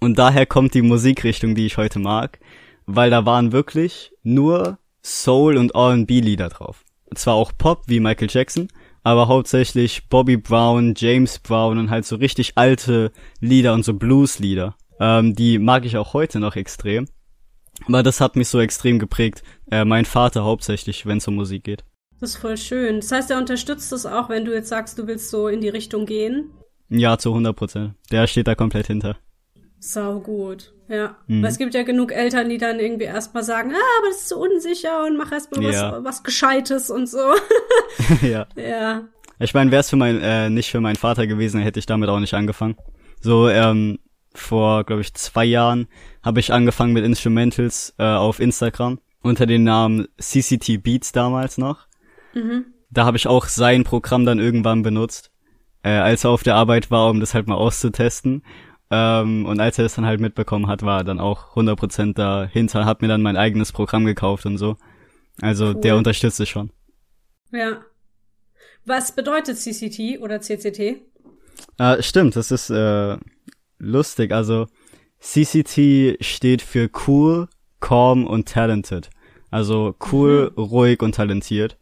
Und 0.00 0.18
daher 0.18 0.46
kommt 0.46 0.74
die 0.74 0.82
Musikrichtung, 0.82 1.54
die 1.54 1.66
ich 1.66 1.76
heute 1.76 1.98
mag, 1.98 2.38
weil 2.86 3.10
da 3.10 3.26
waren 3.26 3.52
wirklich 3.52 4.12
nur 4.22 4.78
Soul- 5.02 5.56
und 5.56 5.74
R&B-Lieder 5.74 6.48
drauf. 6.48 6.84
Zwar 7.14 7.34
auch 7.34 7.52
Pop 7.56 7.84
wie 7.86 8.00
Michael 8.00 8.28
Jackson, 8.30 8.68
aber 9.02 9.28
hauptsächlich 9.28 10.08
Bobby 10.08 10.36
Brown, 10.36 10.94
James 10.96 11.38
Brown 11.38 11.78
und 11.78 11.90
halt 11.90 12.04
so 12.04 12.16
richtig 12.16 12.52
alte 12.56 13.12
Lieder 13.40 13.74
und 13.74 13.84
so 13.84 13.94
Blues-Lieder. 13.94 14.76
Ähm, 15.00 15.34
die 15.34 15.58
mag 15.58 15.84
ich 15.84 15.96
auch 15.96 16.12
heute 16.12 16.40
noch 16.40 16.56
extrem. 16.56 17.08
Aber 17.86 18.02
das 18.02 18.20
hat 18.20 18.36
mich 18.36 18.48
so 18.48 18.60
extrem 18.60 18.98
geprägt. 18.98 19.42
Äh, 19.70 19.84
mein 19.84 20.04
Vater 20.04 20.44
hauptsächlich, 20.44 21.06
wenn 21.06 21.18
es 21.18 21.28
um 21.28 21.36
Musik 21.36 21.64
geht. 21.64 21.84
Das 22.20 22.30
ist 22.30 22.36
voll 22.36 22.56
schön. 22.56 22.96
Das 23.00 23.12
heißt, 23.12 23.30
er 23.30 23.38
unterstützt 23.38 23.92
es 23.92 24.04
auch, 24.06 24.28
wenn 24.28 24.44
du 24.44 24.52
jetzt 24.52 24.68
sagst, 24.68 24.98
du 24.98 25.06
willst 25.06 25.30
so 25.30 25.48
in 25.48 25.60
die 25.60 25.68
Richtung 25.68 26.04
gehen. 26.06 26.50
Ja, 26.88 27.18
zu 27.18 27.30
100 27.30 27.54
Prozent. 27.54 27.94
Der 28.10 28.26
steht 28.26 28.48
da 28.48 28.54
komplett 28.54 28.86
hinter. 28.88 29.16
Sau 29.78 30.18
gut. 30.20 30.72
Ja. 30.88 31.16
Mhm. 31.26 31.42
Weil 31.42 31.50
es 31.50 31.58
gibt 31.58 31.74
ja 31.74 31.82
genug 31.82 32.12
Eltern, 32.12 32.48
die 32.48 32.58
dann 32.58 32.80
irgendwie 32.80 33.04
erstmal 33.04 33.44
sagen, 33.44 33.72
ah, 33.72 33.98
aber 33.98 34.08
das 34.08 34.22
ist 34.22 34.28
so 34.30 34.38
unsicher 34.42 35.04
und 35.06 35.16
mach 35.16 35.30
erstmal 35.30 35.62
Ja. 35.72 35.92
was, 35.92 36.04
was 36.04 36.22
Gescheites 36.24 36.90
und 36.90 37.08
so. 37.08 37.18
ja. 38.22 38.46
ja. 38.56 39.02
Ich 39.38 39.54
meine, 39.54 39.70
wäre 39.70 39.80
es 39.80 39.90
für 39.90 39.96
mein, 39.96 40.20
äh, 40.20 40.50
nicht 40.50 40.70
für 40.70 40.80
meinen 40.80 40.96
Vater 40.96 41.26
gewesen, 41.26 41.60
hätte 41.60 41.78
ich 41.78 41.86
damit 41.86 42.08
auch 42.08 42.18
nicht 42.20 42.34
angefangen. 42.34 42.76
So, 43.20 43.48
ähm, 43.48 43.98
vor, 44.34 44.84
glaube 44.84 45.02
ich, 45.02 45.14
zwei 45.14 45.44
Jahren 45.44 45.86
habe 46.22 46.40
ich 46.40 46.52
angefangen 46.52 46.92
mit 46.92 47.04
Instrumentals 47.04 47.94
äh, 47.98 48.04
auf 48.04 48.40
Instagram 48.40 48.98
unter 49.20 49.46
dem 49.46 49.64
Namen 49.64 50.08
CCT 50.20 50.78
Beats 50.82 51.12
damals 51.12 51.58
noch. 51.58 51.87
Da 52.90 53.04
habe 53.04 53.16
ich 53.16 53.26
auch 53.26 53.46
sein 53.46 53.84
Programm 53.84 54.24
dann 54.24 54.38
irgendwann 54.38 54.82
benutzt, 54.82 55.30
äh, 55.82 55.90
als 55.90 56.24
er 56.24 56.30
auf 56.30 56.42
der 56.42 56.54
Arbeit 56.54 56.90
war, 56.90 57.10
um 57.10 57.20
das 57.20 57.34
halt 57.34 57.46
mal 57.46 57.56
auszutesten. 57.56 58.42
Ähm, 58.90 59.44
und 59.44 59.60
als 59.60 59.78
er 59.78 59.84
das 59.84 59.94
dann 59.94 60.06
halt 60.06 60.20
mitbekommen 60.20 60.66
hat, 60.66 60.82
war 60.82 61.00
er 61.00 61.04
dann 61.04 61.20
auch 61.20 61.54
100% 61.54 62.14
dahinter, 62.14 62.86
hat 62.86 63.02
mir 63.02 63.08
dann 63.08 63.20
mein 63.22 63.36
eigenes 63.36 63.72
Programm 63.72 64.04
gekauft 64.06 64.46
und 64.46 64.56
so. 64.56 64.76
Also 65.40 65.74
der 65.74 65.92
Cool. 65.92 65.98
unterstützt 65.98 66.40
es 66.40 66.48
schon. 66.48 66.70
Ja. 67.52 67.82
Was 68.84 69.14
bedeutet 69.14 69.58
CCT 69.58 70.18
oder 70.20 70.40
CCT? 70.40 71.02
Ah, 71.76 72.00
stimmt, 72.00 72.36
das 72.36 72.50
ist 72.50 72.70
äh, 72.70 73.18
lustig. 73.78 74.32
Also 74.32 74.66
CCT 75.20 76.16
steht 76.24 76.62
für 76.62 76.90
cool, 77.06 77.48
calm 77.80 78.26
und 78.26 78.48
talented. 78.48 79.10
Also 79.50 79.94
cool, 80.12 80.52
ruhig 80.56 81.02
und 81.02 81.14
talentiert. 81.14 81.78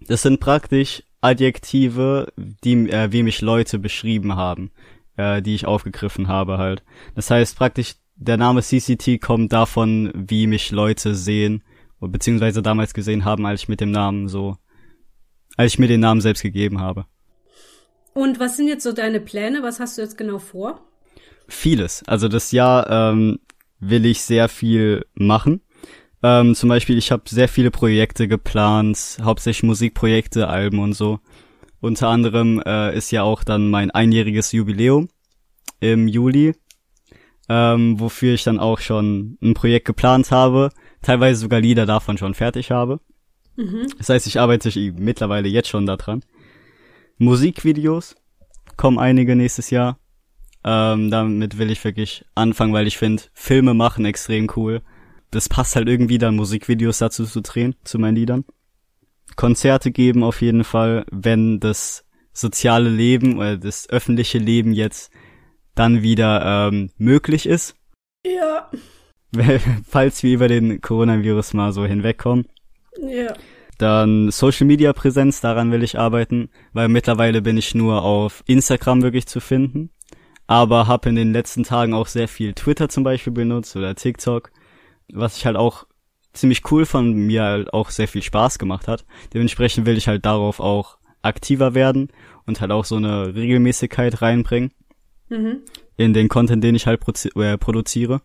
Das 0.00 0.22
sind 0.22 0.40
praktisch 0.40 1.02
Adjektive, 1.20 2.32
die 2.36 2.90
äh, 2.90 3.12
wie 3.12 3.22
mich 3.22 3.40
Leute 3.40 3.78
beschrieben 3.78 4.36
haben, 4.36 4.70
äh, 5.16 5.40
die 5.40 5.54
ich 5.54 5.66
aufgegriffen 5.66 6.28
habe 6.28 6.58
halt. 6.58 6.82
Das 7.14 7.30
heißt 7.30 7.56
praktisch 7.56 7.94
der 8.16 8.36
Name 8.36 8.62
CCT 8.62 9.20
kommt 9.20 9.52
davon, 9.52 10.12
wie 10.14 10.46
mich 10.46 10.70
Leute 10.70 11.14
sehen 11.14 11.62
beziehungsweise 12.00 12.62
damals 12.62 12.94
gesehen 12.94 13.24
haben, 13.24 13.46
als 13.46 13.62
ich 13.62 13.68
mit 13.68 13.80
dem 13.80 13.90
Namen 13.90 14.28
so, 14.28 14.56
als 15.56 15.72
ich 15.72 15.78
mir 15.78 15.88
den 15.88 16.00
Namen 16.00 16.20
selbst 16.20 16.42
gegeben 16.42 16.80
habe. 16.80 17.06
Und 18.12 18.38
was 18.38 18.56
sind 18.56 18.68
jetzt 18.68 18.84
so 18.84 18.92
deine 18.92 19.20
Pläne? 19.20 19.62
Was 19.62 19.80
hast 19.80 19.98
du 19.98 20.02
jetzt 20.02 20.16
genau 20.16 20.38
vor? 20.38 20.80
Vieles. 21.48 22.02
Also 22.06 22.28
das 22.28 22.52
Jahr 22.52 22.88
ähm, 22.90 23.40
will 23.80 24.06
ich 24.06 24.22
sehr 24.22 24.48
viel 24.48 25.04
machen. 25.14 25.60
Ähm, 26.24 26.54
zum 26.54 26.70
Beispiel, 26.70 26.96
ich 26.96 27.12
habe 27.12 27.24
sehr 27.26 27.48
viele 27.48 27.70
Projekte 27.70 28.26
geplant, 28.28 29.18
hauptsächlich 29.22 29.62
Musikprojekte, 29.62 30.48
Alben 30.48 30.78
und 30.78 30.94
so. 30.94 31.20
Unter 31.80 32.08
anderem 32.08 32.62
äh, 32.64 32.96
ist 32.96 33.10
ja 33.10 33.22
auch 33.22 33.44
dann 33.44 33.68
mein 33.68 33.90
einjähriges 33.90 34.50
Jubiläum 34.52 35.10
im 35.80 36.08
Juli, 36.08 36.54
ähm, 37.50 38.00
wofür 38.00 38.32
ich 38.32 38.42
dann 38.42 38.58
auch 38.58 38.80
schon 38.80 39.36
ein 39.42 39.52
Projekt 39.52 39.84
geplant 39.84 40.30
habe, 40.30 40.70
teilweise 41.02 41.40
sogar 41.40 41.60
Lieder 41.60 41.84
davon 41.84 42.16
schon 42.16 42.32
fertig 42.32 42.70
habe. 42.70 43.00
Das 43.98 44.08
heißt, 44.08 44.26
ich 44.26 44.40
arbeite 44.40 44.70
mittlerweile 44.92 45.48
jetzt 45.48 45.68
schon 45.68 45.84
daran. 45.84 46.24
Musikvideos 47.18 48.16
kommen 48.78 48.98
einige 48.98 49.36
nächstes 49.36 49.68
Jahr. 49.68 49.98
Ähm, 50.64 51.10
damit 51.10 51.58
will 51.58 51.70
ich 51.70 51.84
wirklich 51.84 52.24
anfangen, 52.34 52.72
weil 52.72 52.86
ich 52.86 52.96
finde, 52.96 53.24
Filme 53.34 53.74
machen 53.74 54.06
extrem 54.06 54.50
cool. 54.56 54.80
Das 55.34 55.48
passt 55.48 55.76
halt 55.76 55.88
irgendwie 55.88 56.18
dann 56.18 56.36
Musikvideos 56.36 56.98
dazu 56.98 57.24
zu 57.24 57.40
drehen, 57.42 57.74
zu 57.84 57.98
meinen 57.98 58.16
Liedern. 58.16 58.44
Konzerte 59.36 59.90
geben 59.90 60.22
auf 60.22 60.42
jeden 60.42 60.64
Fall, 60.64 61.04
wenn 61.10 61.60
das 61.60 62.04
soziale 62.32 62.88
Leben 62.88 63.38
oder 63.38 63.56
das 63.56 63.88
öffentliche 63.88 64.38
Leben 64.38 64.72
jetzt 64.72 65.10
dann 65.74 66.02
wieder 66.02 66.68
ähm, 66.68 66.90
möglich 66.98 67.46
ist. 67.46 67.74
Ja. 68.24 68.70
Falls 69.88 70.22
wir 70.22 70.34
über 70.34 70.48
den 70.48 70.80
Coronavirus 70.80 71.54
mal 71.54 71.72
so 71.72 71.84
hinwegkommen. 71.84 72.46
Ja. 73.00 73.34
Dann 73.78 74.30
Social 74.30 74.66
Media 74.66 74.92
Präsenz, 74.92 75.40
daran 75.40 75.72
will 75.72 75.82
ich 75.82 75.98
arbeiten, 75.98 76.50
weil 76.72 76.88
mittlerweile 76.88 77.42
bin 77.42 77.56
ich 77.56 77.74
nur 77.74 78.02
auf 78.02 78.44
Instagram 78.46 79.02
wirklich 79.02 79.26
zu 79.26 79.40
finden, 79.40 79.90
aber 80.46 80.86
habe 80.86 81.08
in 81.08 81.16
den 81.16 81.32
letzten 81.32 81.64
Tagen 81.64 81.92
auch 81.92 82.06
sehr 82.06 82.28
viel 82.28 82.52
Twitter 82.54 82.88
zum 82.88 83.02
Beispiel 83.02 83.32
benutzt 83.32 83.74
oder 83.74 83.96
TikTok, 83.96 84.52
was 85.12 85.36
ich 85.36 85.46
halt 85.46 85.56
auch 85.56 85.86
ziemlich 86.32 86.70
cool 86.70 86.84
von 86.86 87.12
mir 87.12 87.42
halt 87.44 87.72
auch 87.72 87.90
sehr 87.90 88.08
viel 88.08 88.22
Spaß 88.22 88.58
gemacht 88.58 88.88
hat. 88.88 89.04
Dementsprechend 89.32 89.86
will 89.86 89.96
ich 89.96 90.08
halt 90.08 90.24
darauf 90.26 90.60
auch 90.60 90.98
aktiver 91.22 91.74
werden 91.74 92.08
und 92.46 92.60
halt 92.60 92.70
auch 92.72 92.84
so 92.84 92.96
eine 92.96 93.34
Regelmäßigkeit 93.34 94.20
reinbringen 94.22 94.72
Mhm. 95.30 95.62
in 95.96 96.12
den 96.12 96.28
Content, 96.28 96.62
den 96.62 96.74
ich 96.74 96.86
halt 96.86 97.00
äh, 97.36 97.56
produziere. 97.56 98.20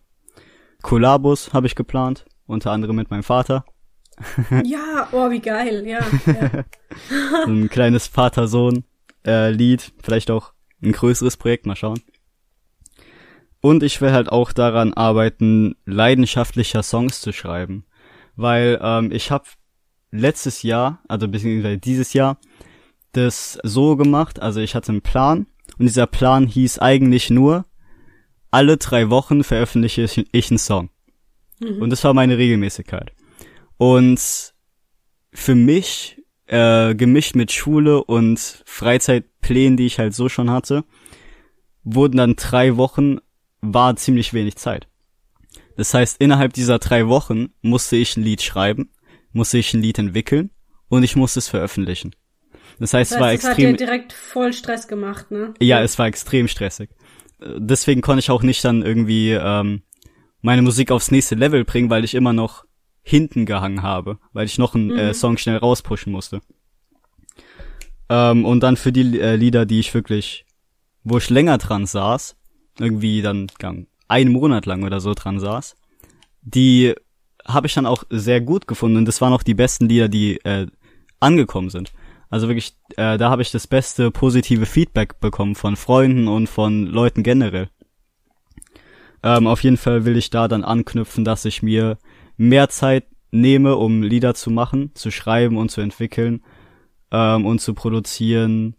Kollabos 0.82 1.54
habe 1.54 1.66
ich 1.66 1.74
geplant, 1.74 2.26
unter 2.46 2.72
anderem 2.72 2.96
mit 2.96 3.10
meinem 3.10 3.22
Vater. 3.22 3.64
Ja, 4.64 5.08
oh, 5.12 5.30
wie 5.30 5.40
geil, 5.40 5.86
ja. 5.86 6.00
ja. 6.26 6.64
So 7.46 7.50
ein 7.52 7.70
kleines 7.70 8.06
Vater-Sohn-Lied, 8.06 9.92
vielleicht 10.02 10.30
auch 10.30 10.52
ein 10.82 10.92
größeres 10.92 11.38
Projekt, 11.38 11.64
mal 11.64 11.76
schauen. 11.76 12.00
Und 13.60 13.82
ich 13.82 14.00
will 14.00 14.12
halt 14.12 14.30
auch 14.30 14.52
daran 14.52 14.94
arbeiten, 14.94 15.76
leidenschaftlicher 15.84 16.82
Songs 16.82 17.20
zu 17.20 17.32
schreiben. 17.32 17.84
Weil 18.36 18.78
ähm, 18.82 19.12
ich 19.12 19.30
habe 19.30 19.44
letztes 20.10 20.62
Jahr, 20.62 21.02
also 21.08 21.28
beziehungsweise 21.28 21.78
dieses 21.78 22.12
Jahr, 22.12 22.38
das 23.12 23.58
so 23.62 23.96
gemacht, 23.96 24.40
also 24.40 24.60
ich 24.60 24.74
hatte 24.74 24.92
einen 24.92 25.02
Plan 25.02 25.46
und 25.78 25.86
dieser 25.86 26.06
Plan 26.06 26.46
hieß 26.46 26.78
eigentlich 26.78 27.30
nur, 27.30 27.66
alle 28.50 28.76
drei 28.76 29.10
Wochen 29.10 29.44
veröffentliche 29.44 30.02
ich, 30.02 30.26
ich 30.32 30.50
einen 30.50 30.58
Song. 30.58 30.90
Und 31.60 31.90
das 31.90 32.02
war 32.04 32.14
meine 32.14 32.38
Regelmäßigkeit. 32.38 33.12
Und 33.76 34.54
für 35.32 35.54
mich, 35.54 36.22
äh, 36.46 36.94
gemischt 36.94 37.36
mit 37.36 37.52
Schule 37.52 38.02
und 38.02 38.62
Freizeitplänen, 38.64 39.76
die 39.76 39.86
ich 39.86 39.98
halt 39.98 40.14
so 40.14 40.28
schon 40.28 40.50
hatte, 40.50 40.84
wurden 41.84 42.16
dann 42.16 42.36
drei 42.36 42.76
Wochen, 42.76 43.18
war 43.60 43.96
ziemlich 43.96 44.32
wenig 44.32 44.56
Zeit. 44.56 44.88
Das 45.76 45.94
heißt, 45.94 46.20
innerhalb 46.20 46.52
dieser 46.52 46.78
drei 46.78 47.08
Wochen 47.08 47.48
musste 47.62 47.96
ich 47.96 48.16
ein 48.16 48.22
Lied 48.22 48.42
schreiben, 48.42 48.90
musste 49.32 49.58
ich 49.58 49.72
ein 49.74 49.82
Lied 49.82 49.98
entwickeln 49.98 50.50
und 50.88 51.02
ich 51.02 51.16
musste 51.16 51.38
es 51.38 51.48
veröffentlichen. 51.48 52.14
Das 52.78 52.94
heißt, 52.94 53.10
Das 53.12 53.16
es 53.16 53.20
war 53.20 53.28
heißt, 53.28 53.44
das 53.44 53.50
hat 53.50 53.58
extrem, 53.58 53.76
dir 53.76 53.86
direkt 53.86 54.12
voll 54.12 54.52
Stress 54.52 54.88
gemacht, 54.88 55.30
ne? 55.30 55.54
ja, 55.60 55.82
es 55.82 55.98
war 55.98 56.06
extrem 56.06 56.48
stressig. 56.48 56.90
Äh, 57.40 57.54
Deswegen 57.58 58.00
konnte 58.00 58.20
ich 58.20 58.30
auch 58.30 58.42
nicht 58.42 58.64
dann 58.64 58.82
irgendwie 58.82 59.32
ähm, 59.32 59.82
meine 60.40 60.62
Musik 60.62 60.90
aufs 60.90 61.10
nächste 61.10 61.34
Level 61.34 61.64
bringen, 61.64 61.90
weil 61.90 62.04
ich 62.04 62.14
immer 62.14 62.32
noch 62.32 62.64
hinten 63.02 63.46
gehangen 63.46 63.82
habe, 63.82 64.18
weil 64.32 64.46
ich 64.46 64.58
noch 64.58 64.74
einen 64.74 64.90
äh, 64.90 65.14
Song 65.14 65.36
schnell 65.38 65.56
rauspushen 65.56 66.12
musste. 66.12 66.40
Ähm, 68.08 68.44
und 68.44 68.60
dann 68.60 68.76
für 68.76 68.92
die 68.92 69.20
äh, 69.20 69.36
Lieder, 69.36 69.66
die 69.66 69.80
ich 69.80 69.94
wirklich, 69.94 70.44
wo 71.04 71.18
ich 71.18 71.30
länger 71.30 71.58
dran 71.58 71.86
saß, 71.86 72.36
irgendwie 72.80 73.22
dann 73.22 73.48
einen 74.08 74.32
Monat 74.32 74.66
lang 74.66 74.82
oder 74.84 75.00
so 75.00 75.14
dran 75.14 75.38
saß, 75.38 75.76
die 76.42 76.94
habe 77.46 77.66
ich 77.66 77.74
dann 77.74 77.86
auch 77.86 78.04
sehr 78.10 78.40
gut 78.40 78.66
gefunden 78.66 78.98
und 78.98 79.04
das 79.06 79.20
waren 79.20 79.32
auch 79.32 79.42
die 79.42 79.54
besten 79.54 79.88
Lieder, 79.88 80.08
die 80.08 80.36
äh, 80.44 80.66
angekommen 81.20 81.70
sind. 81.70 81.92
Also 82.28 82.48
wirklich, 82.48 82.76
äh, 82.96 83.18
da 83.18 83.30
habe 83.30 83.42
ich 83.42 83.50
das 83.50 83.66
beste 83.66 84.10
positive 84.10 84.66
Feedback 84.66 85.20
bekommen 85.20 85.54
von 85.54 85.76
Freunden 85.76 86.28
und 86.28 86.48
von 86.48 86.86
Leuten 86.86 87.22
generell. 87.22 87.68
Ähm, 89.22 89.46
auf 89.46 89.62
jeden 89.62 89.76
Fall 89.76 90.04
will 90.04 90.16
ich 90.16 90.30
da 90.30 90.48
dann 90.48 90.64
anknüpfen, 90.64 91.24
dass 91.24 91.44
ich 91.44 91.62
mir 91.62 91.98
mehr 92.36 92.68
Zeit 92.68 93.04
nehme, 93.32 93.76
um 93.76 94.02
Lieder 94.02 94.34
zu 94.34 94.50
machen, 94.50 94.92
zu 94.94 95.10
schreiben 95.10 95.56
und 95.56 95.70
zu 95.70 95.80
entwickeln 95.80 96.42
ähm, 97.10 97.46
und 97.46 97.60
zu 97.60 97.74
produzieren 97.74 98.76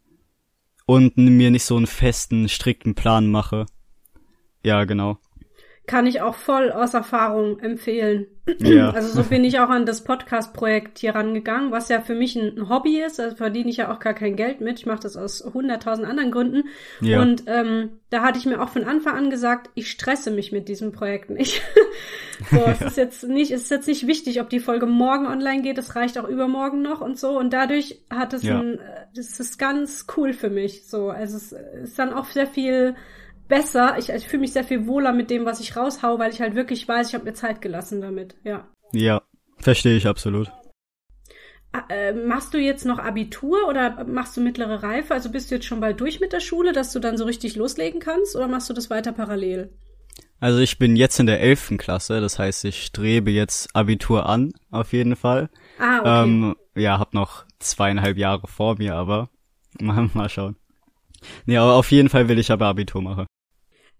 und 0.86 1.18
mir 1.18 1.52
nicht 1.52 1.66
so 1.66 1.78
einen 1.78 1.88
festen, 1.88 2.50
strikten 2.50 2.96
Plan 2.96 3.28
mache. 3.28 3.66
Ja, 4.64 4.84
genau. 4.86 5.18
Kann 5.88 6.06
ich 6.06 6.22
auch 6.22 6.36
voll 6.36 6.72
aus 6.72 6.94
Erfahrung 6.94 7.60
empfehlen. 7.60 8.28
Ja. 8.60 8.92
Also 8.96 9.22
so 9.22 9.28
bin 9.28 9.44
ich 9.44 9.60
auch 9.60 9.70
an 9.70 9.86
das 9.86 10.04
Podcast-Projekt 10.04 11.00
hier 11.00 11.16
rangegangen, 11.16 11.72
was 11.72 11.90
ja 11.90 12.02
für 12.02 12.14
mich 12.14 12.36
ein 12.36 12.70
Hobby 12.70 13.02
ist. 13.02 13.20
Also 13.20 13.36
verdiene 13.36 13.70
ich 13.70 13.78
ja 13.78 13.92
auch 13.92 14.00
gar 14.00 14.14
kein 14.14 14.36
Geld 14.36 14.62
mit. 14.62 14.80
Ich 14.80 14.86
mache 14.86 15.02
das 15.02 15.18
aus 15.18 15.44
hunderttausend 15.54 16.08
anderen 16.08 16.32
Gründen. 16.32 16.64
Ja. 17.02 17.22
Und 17.22 17.44
ähm, 17.48 17.90
da 18.10 18.22
hatte 18.22 18.38
ich 18.38 18.46
mir 18.46 18.62
auch 18.62 18.70
von 18.70 18.84
Anfang 18.84 19.16
an 19.16 19.30
gesagt, 19.32 19.70
ich 19.74 19.90
stresse 19.90 20.30
mich 20.32 20.52
mit 20.52 20.70
diesem 20.70 20.92
Projekt 20.92 21.30
nicht. 21.32 21.62
so, 22.52 22.58
es 22.68 22.82
ist 22.82 22.98
jetzt 22.98 23.24
nicht, 23.28 23.52
es 23.52 23.64
ist 23.64 23.72
jetzt 23.72 23.88
nicht 23.88 24.06
wichtig, 24.08 24.40
ob 24.40 24.50
die 24.50 24.60
Folge 24.60 24.86
morgen 24.86 25.26
online 25.26 25.64
geht. 25.64 25.78
Es 25.80 25.96
reicht 25.96 26.18
auch 26.20 26.28
übermorgen 26.28 26.84
noch 26.84 27.02
und 27.02 27.18
so. 27.20 27.38
Und 27.38 27.54
dadurch 27.54 28.02
hat 28.10 28.34
es 28.34 28.44
Ja. 28.44 28.60
ein, 28.60 28.76
äh, 28.80 29.06
das 29.16 29.40
ist 29.40 29.58
ganz 29.58 30.06
cool 30.16 30.34
für 30.34 30.50
mich. 30.52 30.88
So, 30.88 31.10
also 31.10 31.38
es 31.38 31.52
ist 31.84 31.98
dann 32.00 32.14
auch 32.14 32.26
sehr 32.26 32.48
viel 32.48 32.96
besser. 33.52 33.98
Ich, 34.00 34.10
ich 34.10 34.28
fühle 34.28 34.42
mich 34.42 34.54
sehr 34.54 34.64
viel 34.64 34.88
wohler 34.88 35.12
mit 35.12 35.30
dem, 35.30 35.46
was 35.46 35.60
ich 35.60 35.76
raushau, 35.76 36.18
weil 36.18 36.32
ich 36.32 36.42
halt 36.42 36.56
wirklich 36.56 36.88
weiß, 36.88 37.10
ich 37.10 37.14
habe 37.14 37.26
mir 37.26 37.34
Zeit 37.34 37.62
gelassen 37.62 38.02
damit. 38.02 38.36
Ja. 38.44 38.68
Ja, 38.94 39.22
verstehe 39.58 39.98
ich 39.98 40.08
absolut. 40.08 40.52
Ah, 41.74 41.84
Äh, 41.90 42.14
machst 42.14 42.54
du 42.54 42.58
jetzt 42.58 42.86
noch 42.86 42.98
Abitur 43.00 43.68
oder 43.68 44.06
machst 44.06 44.36
du 44.36 44.42
mittlere 44.42 44.82
Reife? 44.84 45.14
Also 45.14 45.32
bist 45.32 45.52
du 45.52 45.56
jetzt 45.56 45.66
schon 45.66 45.82
bald 45.82 46.00
durch 46.00 46.20
mit 46.22 46.34
der 46.34 46.40
Schule, 46.40 46.72
dass 46.72 46.94
du 46.94 47.00
dann 47.00 47.18
so 47.18 47.26
richtig 47.26 47.56
loslegen 47.56 48.00
kannst 48.00 48.36
oder 48.36 48.48
machst 48.48 48.70
du 48.70 48.74
das 48.74 48.90
weiter 48.90 49.12
parallel? 49.12 49.74
Also 50.40 50.60
ich 50.60 50.80
bin 50.80 50.96
jetzt 50.96 51.20
in 51.20 51.28
der 51.28 51.42
elften 51.42 51.78
Klasse, 51.78 52.20
das 52.22 52.40
heißt, 52.40 52.66
ich 52.66 52.84
strebe 52.84 53.32
jetzt 53.32 53.76
Abitur 53.76 54.28
an, 54.28 54.54
auf 54.72 54.92
jeden 54.94 55.16
Fall. 55.16 55.50
Ah, 55.78 56.00
okay. 56.00 56.24
Ähm, 56.24 56.56
ja, 56.76 57.00
hab 57.00 57.14
noch 57.14 57.46
zweieinhalb 57.60 58.18
Jahre 58.18 58.48
vor 58.48 58.78
mir, 58.78 58.96
aber 58.96 59.30
mal, 59.80 60.10
mal 60.14 60.30
schauen. 60.30 60.56
Nee, 61.46 61.58
aber 61.58 61.74
auf 61.76 61.92
jeden 61.92 62.10
Fall 62.10 62.28
will 62.28 62.40
ich 62.40 62.52
aber 62.52 62.66
Abitur 62.68 63.02
machen. 63.02 63.28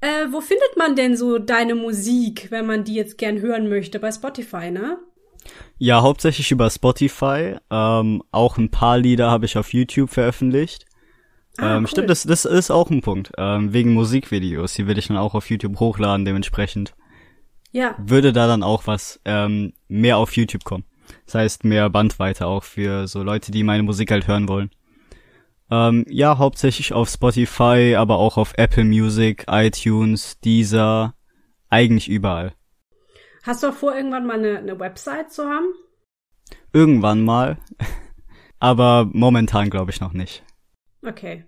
Äh, 0.02 0.32
wo 0.32 0.42
findet 0.42 0.78
man 0.78 0.96
denn 0.96 1.16
so 1.16 1.38
deine 1.38 1.76
Musik, 1.76 2.48
wenn 2.50 2.66
man 2.66 2.84
die 2.84 2.96
jetzt 2.96 3.18
gern 3.18 3.40
hören 3.40 3.70
möchte? 3.70 4.00
Bei 4.00 4.12
Spotify, 4.12 4.72
ne? 4.72 4.98
Ja, 5.78 6.02
hauptsächlich 6.02 6.52
über 6.52 6.70
Spotify. 6.70 7.58
Ähm, 7.70 8.24
auch 8.32 8.58
ein 8.58 8.72
paar 8.72 8.98
Lieder 8.98 9.30
habe 9.30 9.46
ich 9.46 9.58
auf 9.58 9.74
YouTube 9.74 10.10
veröffentlicht. 10.10 10.86
Ah, 11.58 11.78
ähm, 11.78 11.84
cool. 11.84 11.88
Stimmt, 11.88 12.10
das, 12.10 12.24
das 12.24 12.46
ist 12.46 12.72
auch 12.72 12.90
ein 12.90 13.02
Punkt. 13.02 13.32
Ähm, 13.38 13.74
wegen 13.74 13.94
Musikvideos. 13.94 14.74
Die 14.74 14.88
will 14.88 14.98
ich 14.98 15.08
dann 15.08 15.18
auch 15.18 15.36
auf 15.36 15.50
YouTube 15.50 15.80
hochladen, 15.80 16.26
dementsprechend. 16.26 16.96
Ja. 17.72 17.96
Würde 18.00 18.34
da 18.34 18.48
dann 18.48 18.64
auch 18.64 18.88
was 18.88 19.20
ähm, 19.26 19.74
mehr 19.88 20.18
auf 20.18 20.36
YouTube 20.36 20.64
kommen. 20.64 20.84
Das 21.26 21.36
heißt, 21.36 21.64
mehr 21.64 21.90
Bandweite 21.90 22.48
auch 22.48 22.64
für 22.64 23.08
so 23.08 23.22
Leute, 23.22 23.52
die 23.52 23.64
meine 23.64 23.84
Musik 23.84 24.12
halt 24.12 24.28
hören 24.28 24.48
wollen. 24.48 24.72
Ähm, 25.72 26.06
ja, 26.10 26.38
hauptsächlich 26.38 26.92
auf 26.92 27.10
Spotify, 27.10 27.96
aber 27.98 28.18
auch 28.18 28.38
auf 28.38 28.54
Apple 28.58 28.84
Music, 28.84 29.46
iTunes, 29.48 30.38
Deezer, 30.42 31.16
eigentlich 31.70 32.10
überall. 32.10 32.54
Hast 33.44 33.64
du 33.64 33.68
auch 33.70 33.74
vor, 33.74 33.96
irgendwann 33.96 34.28
mal 34.28 34.38
eine, 34.38 34.60
eine 34.60 34.80
Website 34.80 35.32
zu 35.32 35.46
haben? 35.46 35.68
Irgendwann 36.74 37.24
mal. 37.24 37.58
aber 38.60 39.10
momentan 39.14 39.70
glaube 39.70 39.92
ich 39.92 40.02
noch 40.02 40.12
nicht. 40.12 40.44
Okay. 41.04 41.46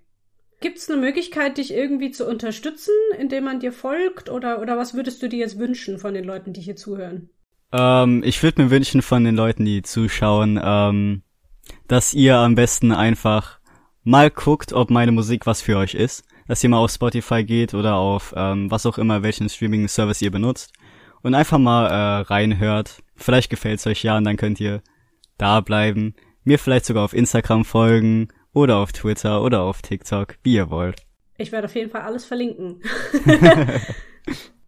Gibt 0.62 0.78
es 0.78 0.90
eine 0.90 1.02
Möglichkeit, 1.02 1.58
dich 1.58 1.74
irgendwie 1.74 2.12
zu 2.12 2.26
unterstützen, 2.26 2.94
indem 3.20 3.44
man 3.44 3.60
dir 3.60 3.74
folgt? 3.74 4.30
Oder, 4.30 4.62
oder 4.62 4.78
was 4.78 4.94
würdest 4.94 5.22
du 5.22 5.28
dir 5.28 5.40
jetzt 5.40 5.60
wünschen 5.60 6.00
von 6.00 6.14
den 6.14 6.24
Leuten, 6.24 6.54
die 6.54 6.62
hier 6.62 6.78
zuhören? 6.78 7.30
Ähm, 7.74 8.24
ich 8.24 8.42
würde 8.42 8.64
mir 8.64 8.72
wünschen 8.72 9.02
von 9.02 9.26
den 9.26 9.36
Leuten, 9.36 9.66
die 9.66 9.82
zuschauen, 9.82 10.58
ähm, 10.64 11.24
dass 11.90 12.14
ihr 12.14 12.38
am 12.38 12.56
besten 12.56 12.94
einfach 12.94 13.60
mal 14.04 14.30
guckt, 14.30 14.74
ob 14.74 14.90
meine 14.90 15.12
Musik 15.12 15.46
was 15.46 15.62
für 15.62 15.78
euch 15.78 15.94
ist. 15.94 16.26
Dass 16.48 16.64
ihr 16.64 16.70
mal 16.70 16.80
auf 16.80 16.92
Spotify 16.92 17.44
geht 17.44 17.74
oder 17.74 17.96
auf 17.96 18.34
ähm, 18.36 18.70
was 18.70 18.86
auch 18.86 18.98
immer, 18.98 19.24
welchen 19.24 19.48
Streaming-Service 19.48 20.22
ihr 20.22 20.32
benutzt. 20.32 20.74
Und 21.22 21.36
einfach 21.36 21.58
mal 21.58 21.88
äh, 21.88 22.22
reinhört. 22.24 23.02
Vielleicht 23.16 23.50
gefällt's 23.50 23.88
euch 23.88 24.04
ja 24.04 24.18
und 24.18 24.26
dann 24.26 24.36
könnt 24.36 24.60
ihr 24.60 24.82
da 25.38 25.62
bleiben. 25.62 26.16
Mir 26.44 26.60
vielleicht 26.60 26.86
sogar 26.86 27.06
auf 27.06 27.14
Instagram 27.14 27.64
folgen 27.64 28.28
oder 28.54 28.78
auf 28.78 28.92
Twitter 28.92 29.42
oder 29.42 29.62
auf 29.62 29.82
TikTok, 29.82 30.36
wie 30.44 30.56
ihr 30.56 30.70
wollt. 30.70 31.06
Ich 31.38 31.52
werde 31.52 31.66
auf 31.66 31.76
jeden 31.76 31.90
Fall 31.90 32.02
alles 32.02 32.26
verlinken. 32.26 32.82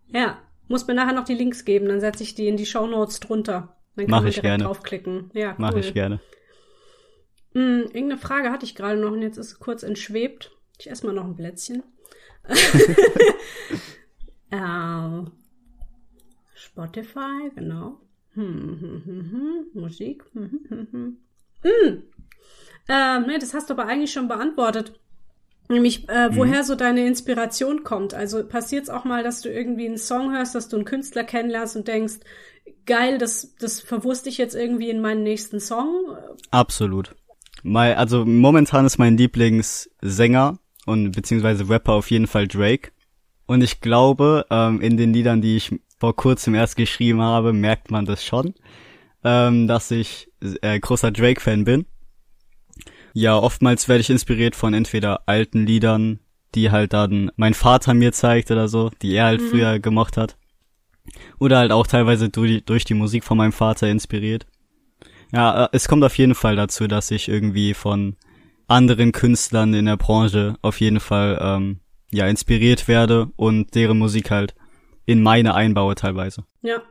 ja, 0.08 0.40
muss 0.68 0.88
mir 0.88 0.96
nachher 0.96 1.14
noch 1.14 1.26
die 1.26 1.36
Links 1.36 1.66
geben, 1.66 1.88
dann 1.88 2.00
setze 2.00 2.24
ich 2.24 2.36
die 2.36 2.48
in 2.48 2.58
die 2.58 2.66
Show 2.66 2.88
Notes 2.88 3.20
drunter. 3.20 3.76
Dann 3.96 4.06
kann 4.06 4.12
Mach 4.12 4.20
man 4.20 4.28
ich 4.28 4.36
direkt 4.36 4.44
gerne. 4.44 4.64
draufklicken. 4.64 5.30
Ja, 5.34 5.50
cool. 5.50 5.56
Mache 5.58 5.80
ich 5.80 5.94
gerne. 5.94 6.20
Hm, 7.56 7.84
irgendeine 7.84 8.18
Frage 8.18 8.52
hatte 8.52 8.66
ich 8.66 8.76
gerade 8.76 9.00
noch 9.00 9.14
und 9.14 9.22
jetzt 9.22 9.38
ist 9.38 9.52
sie 9.52 9.56
kurz 9.58 9.82
entschwebt. 9.82 10.52
Ich 10.78 10.92
esse 10.92 11.06
mal 11.06 11.14
noch 11.14 11.24
ein 11.24 11.38
Plätzchen. 11.38 11.84
äh, 14.52 15.24
Spotify, 16.54 17.50
genau. 17.56 18.02
Hm, 18.34 18.78
hm, 18.82 19.04
hm, 19.06 19.32
hm, 19.32 19.82
Musik. 19.82 20.26
Hm, 20.34 20.60
hm, 20.68 20.88
hm, 20.92 21.18
hm. 21.62 22.04
Äh, 22.90 23.20
nee, 23.22 23.40
das 23.40 23.54
hast 23.54 23.70
du 23.70 23.74
aber 23.74 23.86
eigentlich 23.86 24.12
schon 24.12 24.28
beantwortet. 24.28 25.00
Nämlich, 25.70 26.10
äh, 26.10 26.36
woher 26.36 26.64
so 26.64 26.76
deine 26.76 27.08
Inspiration 27.08 27.84
kommt. 27.84 28.14
Also 28.14 28.46
passiert 28.46 28.84
es 28.84 28.90
auch 28.90 29.06
mal, 29.06 29.24
dass 29.24 29.42
du 29.42 29.50
irgendwie 29.50 29.88
einen 29.88 29.98
Song 29.98 30.36
hörst, 30.36 30.54
dass 30.54 30.68
du 30.68 30.76
einen 30.76 30.86
Künstler 30.86 31.24
kennenlernst 31.24 31.78
und 31.78 31.88
denkst, 31.88 32.20
geil, 32.86 33.18
das, 33.18 33.56
das 33.56 33.80
verwurste 33.80 34.28
ich 34.28 34.38
jetzt 34.38 34.56
irgendwie 34.56 34.90
in 34.90 35.02
meinen 35.02 35.24
nächsten 35.24 35.62
Song. 35.62 36.18
Absolut. 36.52 37.16
Mein, 37.64 37.96
also 37.98 38.26
momentan 38.26 38.86
ist 38.86 38.98
mein 38.98 39.18
Lieblingssänger 39.18 40.60
und 40.86 41.12
beziehungsweise 41.12 41.68
Rapper 41.70 41.94
auf 41.94 42.12
jeden 42.12 42.28
Fall 42.28 42.48
Drake. 42.48 42.92
Und 43.48 43.62
ich 43.64 43.82
glaube, 43.82 44.46
ähm, 44.50 44.82
in 44.82 44.98
den 44.98 45.14
Liedern, 45.14 45.42
die 45.42 45.58
ich 45.58 45.72
vor 46.00 46.16
kurzem 46.16 46.56
erst 46.56 46.76
geschrieben 46.76 47.22
habe, 47.22 47.54
merkt 47.54 47.92
man 47.92 48.06
das 48.06 48.24
schon, 48.24 48.54
ähm, 49.24 49.68
dass 49.68 49.92
ich 49.92 50.30
äh, 50.62 50.80
großer 50.80 51.12
Drake-Fan 51.12 51.64
bin. 51.64 51.86
Ja, 53.14 53.38
oftmals 53.38 53.88
werde 53.88 54.02
ich 54.02 54.10
inspiriert 54.10 54.56
von 54.56 54.74
entweder 54.74 55.28
alten 55.28 55.66
Liedern, 55.66 56.20
die 56.54 56.72
halt 56.72 56.94
dann 56.94 57.32
mein 57.38 57.54
Vater 57.54 57.94
mir 57.94 58.12
zeigt 58.12 58.52
oder 58.52 58.68
so, 58.68 58.92
die 59.02 59.14
er 59.14 59.26
halt 59.26 59.42
Mhm. 59.42 59.48
früher 59.48 59.80
gemocht 59.80 60.18
hat. 60.18 60.38
Oder 61.40 61.60
halt 61.60 61.72
auch 61.72 61.88
teilweise 61.88 62.30
durch, 62.30 62.66
durch 62.66 62.84
die 62.84 62.94
Musik 62.94 63.24
von 63.24 63.38
meinem 63.38 63.52
Vater 63.52 63.88
inspiriert. 63.88 64.48
Ja, 65.34 65.66
äh, 65.66 65.70
es 65.72 65.88
kommt 65.88 66.04
auf 66.04 66.18
jeden 66.18 66.36
Fall 66.36 66.56
dazu, 66.56 66.88
dass 66.88 67.12
ich 67.12 67.28
irgendwie 67.28 67.74
von 67.74 68.16
anderen 68.68 69.12
Künstlern 69.12 69.74
in 69.74 69.86
der 69.86 69.98
Branche 69.98 70.56
auf 70.62 70.80
jeden 70.80 71.00
Fall 71.00 71.40
ähm, 71.42 71.80
ja 72.12 72.28
inspiriert 72.28 72.88
werde 72.88 73.32
und 73.36 73.76
deren 73.76 73.98
Musik 73.98 74.32
halt 74.32 74.56
in 75.06 75.22
meine 75.22 75.54
einbaue 75.54 75.96
teilweise. 75.96 76.46
Ja. 76.62 76.82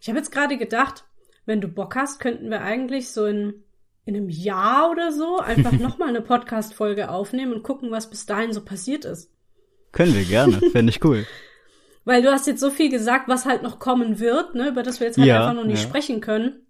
Ich 0.00 0.08
habe 0.08 0.18
jetzt 0.18 0.32
gerade 0.32 0.56
gedacht, 0.56 1.04
wenn 1.46 1.60
du 1.60 1.68
Bock 1.68 1.94
hast, 1.94 2.20
könnten 2.20 2.50
wir 2.50 2.60
eigentlich 2.62 3.10
so 3.10 3.26
in, 3.26 3.62
in 4.04 4.16
einem 4.16 4.28
Jahr 4.28 4.90
oder 4.90 5.12
so 5.12 5.38
einfach 5.38 5.72
nochmal 5.78 6.08
eine 6.08 6.20
Podcast-Folge 6.20 7.10
aufnehmen 7.10 7.52
und 7.52 7.62
gucken, 7.62 7.90
was 7.90 8.10
bis 8.10 8.26
dahin 8.26 8.52
so 8.52 8.64
passiert 8.64 9.04
ist. 9.04 9.30
Können 9.92 10.14
wir 10.14 10.24
gerne, 10.24 10.60
fände 10.72 10.90
ich 10.90 11.04
cool. 11.04 11.26
Weil 12.04 12.22
du 12.22 12.30
hast 12.30 12.46
jetzt 12.46 12.60
so 12.60 12.70
viel 12.70 12.90
gesagt, 12.90 13.28
was 13.28 13.46
halt 13.46 13.62
noch 13.62 13.78
kommen 13.78 14.20
wird, 14.20 14.54
ne, 14.54 14.68
über 14.68 14.82
das 14.82 15.00
wir 15.00 15.06
jetzt 15.06 15.18
halt 15.18 15.26
Ja, 15.26 15.40
einfach 15.40 15.54
noch 15.54 15.66
nicht 15.66 15.82
ja. 15.82 15.88
sprechen 15.88 16.20
können. 16.20 16.65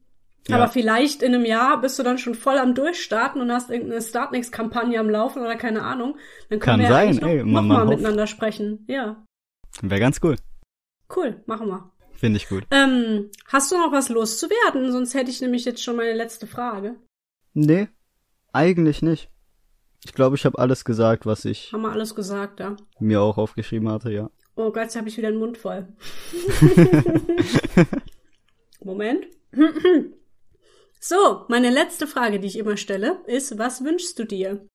Ja. 0.48 0.56
Aber 0.56 0.68
vielleicht 0.68 1.22
in 1.22 1.34
einem 1.34 1.44
Jahr 1.44 1.80
bist 1.80 1.98
du 1.98 2.02
dann 2.04 2.18
schon 2.18 2.34
voll 2.34 2.56
am 2.58 2.74
Durchstarten 2.74 3.40
und 3.40 3.50
hast 3.50 3.68
irgendeine 3.70 4.00
Startnext-Kampagne 4.00 4.98
am 5.00 5.10
Laufen 5.10 5.42
oder 5.42 5.56
keine 5.56 5.82
Ahnung. 5.82 6.16
Dann 6.50 6.60
können 6.60 6.78
Kann 6.78 6.80
wir 6.80 6.86
ja 6.88 7.12
sein, 7.12 7.16
noch, 7.16 7.28
ey, 7.28 7.36
noch 7.38 7.44
man- 7.44 7.52
mal 7.52 7.62
man 7.78 7.88
hofft. 7.88 7.96
miteinander 7.98 8.26
sprechen. 8.28 8.84
Ja, 8.88 9.24
Wäre 9.82 10.00
ganz 10.00 10.20
cool. 10.22 10.36
cool, 11.16 11.42
machen 11.46 11.66
wir. 11.68 11.90
Finde 12.14 12.36
ich 12.38 12.48
gut. 12.48 12.64
Ähm, 12.70 13.30
hast 13.48 13.70
du 13.72 13.76
noch 13.76 13.92
was 13.92 14.08
loszuwerden? 14.08 14.90
Sonst 14.92 15.14
hätte 15.14 15.30
ich 15.30 15.40
nämlich 15.42 15.64
jetzt 15.64 15.82
schon 15.82 15.96
meine 15.96 16.14
letzte 16.14 16.46
Frage. 16.46 16.94
Nee, 17.52 17.88
eigentlich 18.52 19.02
nicht. 19.02 19.28
Ich 20.04 20.12
glaube, 20.14 20.36
ich 20.36 20.44
habe 20.46 20.58
alles 20.58 20.84
gesagt, 20.84 21.26
was 21.26 21.44
ich 21.44 21.72
Haben 21.72 21.82
wir 21.82 21.90
alles 21.90 22.14
gesagt, 22.14 22.60
ja. 22.60 22.76
mir 23.00 23.20
auch 23.20 23.36
aufgeschrieben 23.36 23.88
hatte, 23.90 24.12
ja. 24.12 24.30
Oh 24.54 24.70
Gott, 24.70 24.84
jetzt 24.84 24.96
habe 24.96 25.08
ich 25.08 25.16
wieder 25.18 25.30
den 25.30 25.40
Mund 25.40 25.58
voll. 25.58 25.88
Moment. 28.84 29.26
So, 31.08 31.44
meine 31.48 31.70
letzte 31.70 32.08
Frage, 32.08 32.40
die 32.40 32.48
ich 32.48 32.58
immer 32.58 32.76
stelle, 32.76 33.22
ist, 33.28 33.56
was 33.58 33.84
wünschst 33.84 34.18
du 34.18 34.24
dir? 34.24 34.66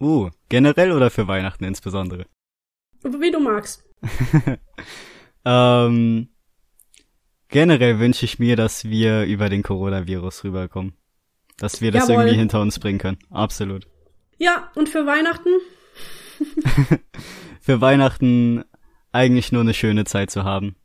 Uh, 0.00 0.30
generell 0.48 0.92
oder 0.92 1.10
für 1.10 1.26
Weihnachten 1.26 1.64
insbesondere? 1.64 2.26
Wie 3.02 3.32
du 3.32 3.40
magst. 3.40 3.84
Ähm, 5.44 6.28
generell 7.48 7.98
wünsche 7.98 8.24
ich 8.24 8.38
mir, 8.38 8.54
dass 8.54 8.84
wir 8.84 9.24
über 9.24 9.48
den 9.48 9.64
Coronavirus 9.64 10.44
rüberkommen. 10.44 10.92
Dass 11.58 11.80
wir 11.80 11.90
das 11.90 12.06
Jawohl. 12.06 12.22
irgendwie 12.22 12.38
hinter 12.38 12.60
uns 12.60 12.78
bringen 12.78 13.00
können. 13.00 13.18
Absolut. 13.28 13.88
Ja, 14.38 14.70
und 14.76 14.88
für 14.88 15.04
Weihnachten? 15.04 15.50
Für 17.60 17.80
Weihnachten 17.80 18.62
eigentlich 19.10 19.50
nur 19.50 19.62
eine 19.62 19.74
schöne 19.74 20.04
Zeit 20.04 20.30
zu 20.30 20.44
haben. 20.44 20.76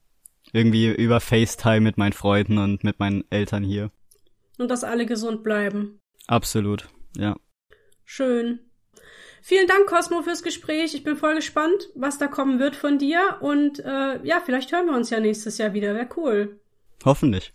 Irgendwie 0.53 0.87
über 0.87 1.19
FaceTime 1.19 1.81
mit 1.81 1.99
meinen 1.99 2.13
Freunden 2.13 2.57
und 2.57 2.83
mit 2.83 2.97
meinen 2.97 3.23
Eltern 3.29 3.63
hier. 3.63 3.91
Und 4.57 4.69
dass 4.69 4.83
alle 4.83 5.05
gesund 5.05 5.43
bleiben. 5.43 5.99
Absolut. 6.27 6.87
Ja. 7.15 7.35
Schön. 8.03 8.59
Vielen 9.41 9.67
Dank, 9.67 9.87
Cosmo, 9.87 10.23
fürs 10.23 10.43
Gespräch. 10.43 10.93
Ich 10.93 11.03
bin 11.03 11.15
voll 11.15 11.35
gespannt, 11.35 11.89
was 11.95 12.17
da 12.17 12.27
kommen 12.27 12.59
wird 12.59 12.75
von 12.75 12.97
dir. 12.97 13.37
Und 13.39 13.79
äh, 13.79 14.21
ja, 14.23 14.41
vielleicht 14.43 14.71
hören 14.71 14.87
wir 14.87 14.95
uns 14.95 15.09
ja 15.09 15.19
nächstes 15.19 15.57
Jahr 15.57 15.73
wieder. 15.73 15.93
Wäre 15.95 16.09
cool. 16.17 16.59
Hoffentlich. 17.05 17.53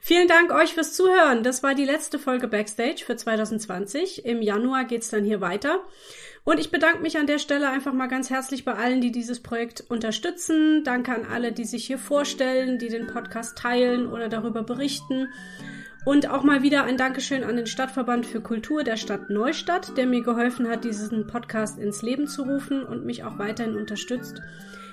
Vielen 0.00 0.28
Dank 0.28 0.52
euch 0.52 0.74
fürs 0.74 0.94
Zuhören. 0.94 1.42
Das 1.42 1.64
war 1.64 1.74
die 1.74 1.84
letzte 1.84 2.20
Folge 2.20 2.46
Backstage 2.46 3.02
für 3.04 3.16
2020. 3.16 4.24
Im 4.24 4.40
Januar 4.40 4.84
geht's 4.84 5.08
dann 5.08 5.24
hier 5.24 5.40
weiter. 5.40 5.80
Und 6.44 6.60
ich 6.60 6.70
bedanke 6.70 7.02
mich 7.02 7.18
an 7.18 7.26
der 7.26 7.40
Stelle 7.40 7.70
einfach 7.70 7.92
mal 7.92 8.06
ganz 8.06 8.30
herzlich 8.30 8.64
bei 8.64 8.74
allen, 8.74 9.00
die 9.00 9.10
dieses 9.10 9.42
Projekt 9.42 9.84
unterstützen. 9.88 10.84
Danke 10.84 11.12
an 11.12 11.24
alle, 11.24 11.50
die 11.50 11.64
sich 11.64 11.84
hier 11.86 11.98
vorstellen, 11.98 12.78
die 12.78 12.88
den 12.88 13.08
Podcast 13.08 13.58
teilen 13.58 14.06
oder 14.06 14.28
darüber 14.28 14.62
berichten. 14.62 15.26
Und 16.06 16.30
auch 16.30 16.44
mal 16.44 16.62
wieder 16.62 16.84
ein 16.84 16.96
Dankeschön 16.96 17.42
an 17.42 17.56
den 17.56 17.66
Stadtverband 17.66 18.26
für 18.26 18.40
Kultur 18.40 18.84
der 18.84 18.96
Stadt 18.96 19.28
Neustadt, 19.28 19.96
der 19.96 20.06
mir 20.06 20.22
geholfen 20.22 20.68
hat, 20.68 20.84
diesen 20.84 21.26
Podcast 21.26 21.80
ins 21.80 22.00
Leben 22.00 22.28
zu 22.28 22.44
rufen 22.44 22.84
und 22.84 23.04
mich 23.04 23.24
auch 23.24 23.40
weiterhin 23.40 23.76
unterstützt. 23.76 24.40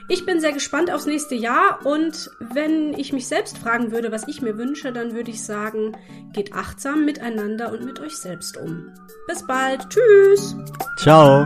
Ich 0.09 0.25
bin 0.25 0.39
sehr 0.39 0.53
gespannt 0.53 0.91
aufs 0.91 1.05
nächste 1.05 1.35
Jahr 1.35 1.85
und 1.85 2.31
wenn 2.39 2.93
ich 2.97 3.13
mich 3.13 3.27
selbst 3.27 3.59
fragen 3.59 3.91
würde, 3.91 4.11
was 4.11 4.27
ich 4.27 4.41
mir 4.41 4.57
wünsche, 4.57 4.91
dann 4.91 5.13
würde 5.13 5.29
ich 5.29 5.43
sagen, 5.43 5.95
geht 6.33 6.53
achtsam 6.53 7.05
miteinander 7.05 7.71
und 7.71 7.85
mit 7.85 7.99
euch 7.99 8.17
selbst 8.17 8.57
um. 8.57 8.89
Bis 9.27 9.45
bald. 9.45 9.87
Tschüss. 9.91 10.55
Ciao. 10.97 11.45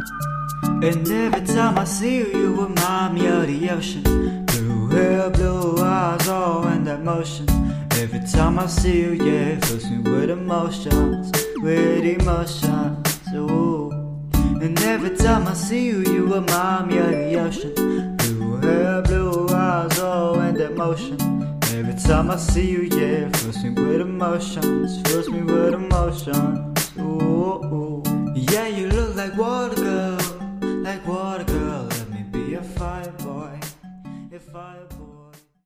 And 0.81 1.09
every 1.09 1.43
time 1.43 1.77
I 1.77 1.85
see 1.85 2.19
you, 2.19 2.27
you 2.27 2.55
remind 2.55 3.15
me 3.15 3.27
of 3.27 3.47
the 3.47 3.69
ocean. 3.69 4.45
Blue 4.45 4.89
hair, 4.91 5.29
blue 5.29 5.75
eyes, 5.83 6.29
all 6.29 6.65
in 6.73 6.85
that 6.85 7.03
motion. 7.03 7.66
Every 8.27 8.39
time 8.39 8.59
I 8.59 8.67
see 8.67 8.99
you, 8.99 9.11
yeah, 9.13 9.55
it 9.55 9.63
fills 9.63 9.89
me 9.89 9.99
with 9.99 10.29
emotions, 10.29 11.31
with 11.61 12.03
emotions. 12.03 13.17
Ooh. 13.33 13.89
And 14.33 14.77
every 14.81 15.15
time 15.15 15.47
I 15.47 15.53
see 15.53 15.85
you, 15.85 15.99
you 15.99 16.25
remind 16.25 16.89
me 16.89 16.97
of 16.97 17.09
the 17.09 17.39
ocean. 17.39 18.17
Blue 18.17 18.57
hair, 18.57 19.01
blue 19.03 19.47
eyes, 19.47 19.97
all 19.99 20.41
in 20.41 20.55
that 20.55 20.75
motion. 20.75 21.17
Every 21.71 21.93
time 21.93 22.29
I 22.29 22.35
see 22.35 22.69
you, 22.69 22.81
yeah, 22.91 23.29
fills 23.29 23.63
me 23.63 23.69
with 23.69 24.01
emotions, 24.01 25.01
fills 25.09 25.29
me 25.29 25.43
with 25.43 25.73
emotion. 25.73 26.76